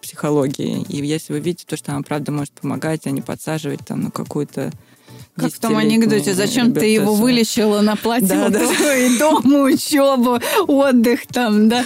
психологии, 0.00 0.84
и 0.88 1.04
если 1.04 1.32
вы 1.32 1.40
видите 1.40 1.64
то, 1.66 1.76
что 1.76 1.92
она 1.92 2.02
правда 2.02 2.30
может 2.30 2.52
помогать, 2.52 3.06
а 3.06 3.10
не 3.10 3.20
подсаживать 3.20 3.80
там 3.84 4.02
на 4.02 4.10
какую-то 4.10 4.72
как 5.36 5.52
в 5.52 5.58
том 5.60 5.76
анекдоте, 5.76 6.34
зачем 6.34 6.72
ты 6.72 6.86
его 6.86 7.14
вылечила 7.14 7.80
на 7.80 7.96
платье 7.96 8.28
да, 8.28 8.48
да. 8.48 8.96
и 8.96 9.18
дом, 9.18 9.44
учебу, 9.62 10.40
отдых 10.66 11.26
там, 11.28 11.68
да? 11.68 11.84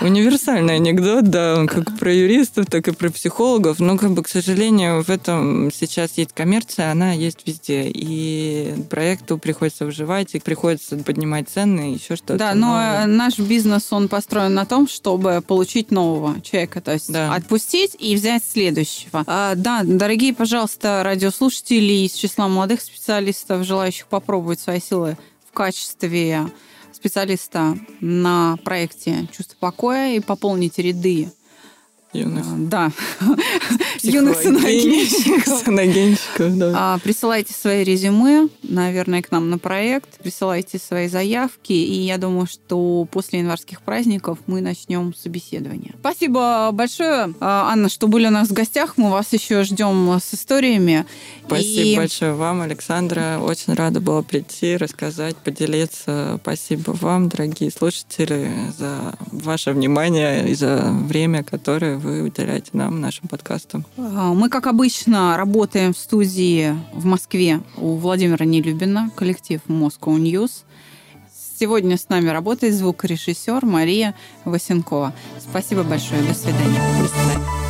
Универсальный 0.00 0.76
анекдот, 0.76 1.24
да, 1.24 1.66
как 1.66 1.98
про 1.98 2.12
юристов, 2.12 2.66
так 2.66 2.88
и 2.88 2.92
про 2.92 3.10
психологов. 3.10 3.80
Но, 3.80 3.98
как 3.98 4.12
бы, 4.12 4.22
к 4.22 4.28
сожалению, 4.28 5.02
в 5.02 5.10
этом 5.10 5.70
сейчас 5.70 6.12
есть 6.16 6.32
коммерция, 6.32 6.90
она 6.90 7.12
есть 7.12 7.46
везде. 7.46 7.90
И 7.90 8.74
проекту 8.88 9.36
приходится 9.36 9.84
выживать, 9.84 10.34
и 10.34 10.40
приходится 10.40 10.96
поднимать 10.96 11.50
цены, 11.50 11.94
еще 11.94 12.16
что-то. 12.16 12.38
Да, 12.38 12.54
но 12.54 12.68
новое. 12.68 13.06
наш 13.06 13.38
бизнес, 13.38 13.92
он 13.92 14.08
построен 14.08 14.54
на 14.54 14.64
том, 14.64 14.88
чтобы 14.88 15.42
получить 15.46 15.90
нового 15.90 16.40
человека, 16.40 16.80
то 16.80 16.92
есть 16.92 17.12
да. 17.12 17.34
отпустить 17.34 17.94
и 17.98 18.14
взять 18.14 18.42
следующего. 18.42 19.24
А, 19.26 19.54
да, 19.54 19.82
дорогие, 19.84 20.32
пожалуйста, 20.32 21.02
радиослушатели 21.04 22.06
из 22.06 22.12
числа 22.12 22.48
молодых 22.48 22.80
специалистов, 22.80 23.66
желающих 23.66 24.06
попробовать 24.06 24.60
свои 24.60 24.80
силы 24.80 25.18
в 25.46 25.52
качестве 25.52 26.46
специалиста 27.00 27.76
на 28.00 28.58
проекте 28.62 29.26
«Чувство 29.32 29.56
покоя» 29.58 30.14
и 30.14 30.20
пополните 30.20 30.82
ряды 30.82 31.32
Юных. 32.12 32.44
А, 32.46 32.56
да. 32.58 32.92
Юных 34.04 34.40
саногенщиков. 34.40 35.62
Саногенщиков, 35.64 36.58
да. 36.58 36.72
А, 36.74 36.98
присылайте 36.98 37.52
свои 37.52 37.84
резюме, 37.84 38.48
наверное, 38.62 39.22
к 39.22 39.30
нам 39.30 39.50
на 39.50 39.58
проект. 39.58 40.18
Присылайте 40.18 40.78
свои 40.78 41.08
заявки. 41.08 41.72
И 41.72 42.00
я 42.00 42.18
думаю, 42.18 42.46
что 42.46 43.06
после 43.10 43.40
январских 43.40 43.82
праздников 43.82 44.38
мы 44.46 44.60
начнем 44.60 45.14
собеседование. 45.14 45.94
Спасибо 46.00 46.70
большое, 46.72 47.34
а, 47.40 47.70
Анна, 47.70 47.88
что 47.88 48.08
были 48.08 48.26
у 48.26 48.30
нас 48.30 48.48
в 48.48 48.52
гостях. 48.52 48.94
Мы 48.96 49.10
вас 49.10 49.32
еще 49.32 49.62
ждем 49.64 50.18
с 50.20 50.34
историями. 50.34 51.06
Спасибо 51.46 51.88
и... 51.88 51.96
большое 51.96 52.34
вам, 52.34 52.60
Александра. 52.60 53.38
Очень 53.42 53.74
рада 53.74 54.00
была 54.00 54.22
прийти, 54.22 54.76
рассказать, 54.76 55.36
поделиться. 55.36 56.38
Спасибо 56.42 56.92
вам, 56.92 57.28
дорогие 57.28 57.70
слушатели, 57.70 58.50
за 58.76 59.14
ваше 59.32 59.72
внимание 59.72 60.48
и 60.48 60.54
за 60.54 60.90
время, 60.92 61.42
которое 61.42 61.96
вы 61.96 62.22
уделяете 62.22 62.70
нам, 62.72 63.00
нашим 63.00 63.28
подкастам. 63.28 63.84
А, 63.96 64.34
мы, 64.34 64.48
как 64.48 64.66
обычно, 64.66 65.36
работаем 65.36 65.92
в 65.92 65.98
студии 65.98 66.74
в 66.92 67.04
Москве 67.04 67.60
у 67.76 67.96
Владимира 67.96 68.44
Нелюбина, 68.44 69.10
коллектив 69.16 69.60
Moscow 69.68 70.16
News. 70.16 70.64
Сегодня 71.58 71.98
с 71.98 72.08
нами 72.08 72.28
работает 72.28 72.74
звукорежиссер 72.74 73.66
Мария 73.66 74.14
Васенкова. 74.44 75.12
Спасибо 75.38 75.82
большое. 75.82 76.22
До 76.22 76.34
свидания. 76.34 76.80
До 77.02 77.08
свидания. 77.08 77.69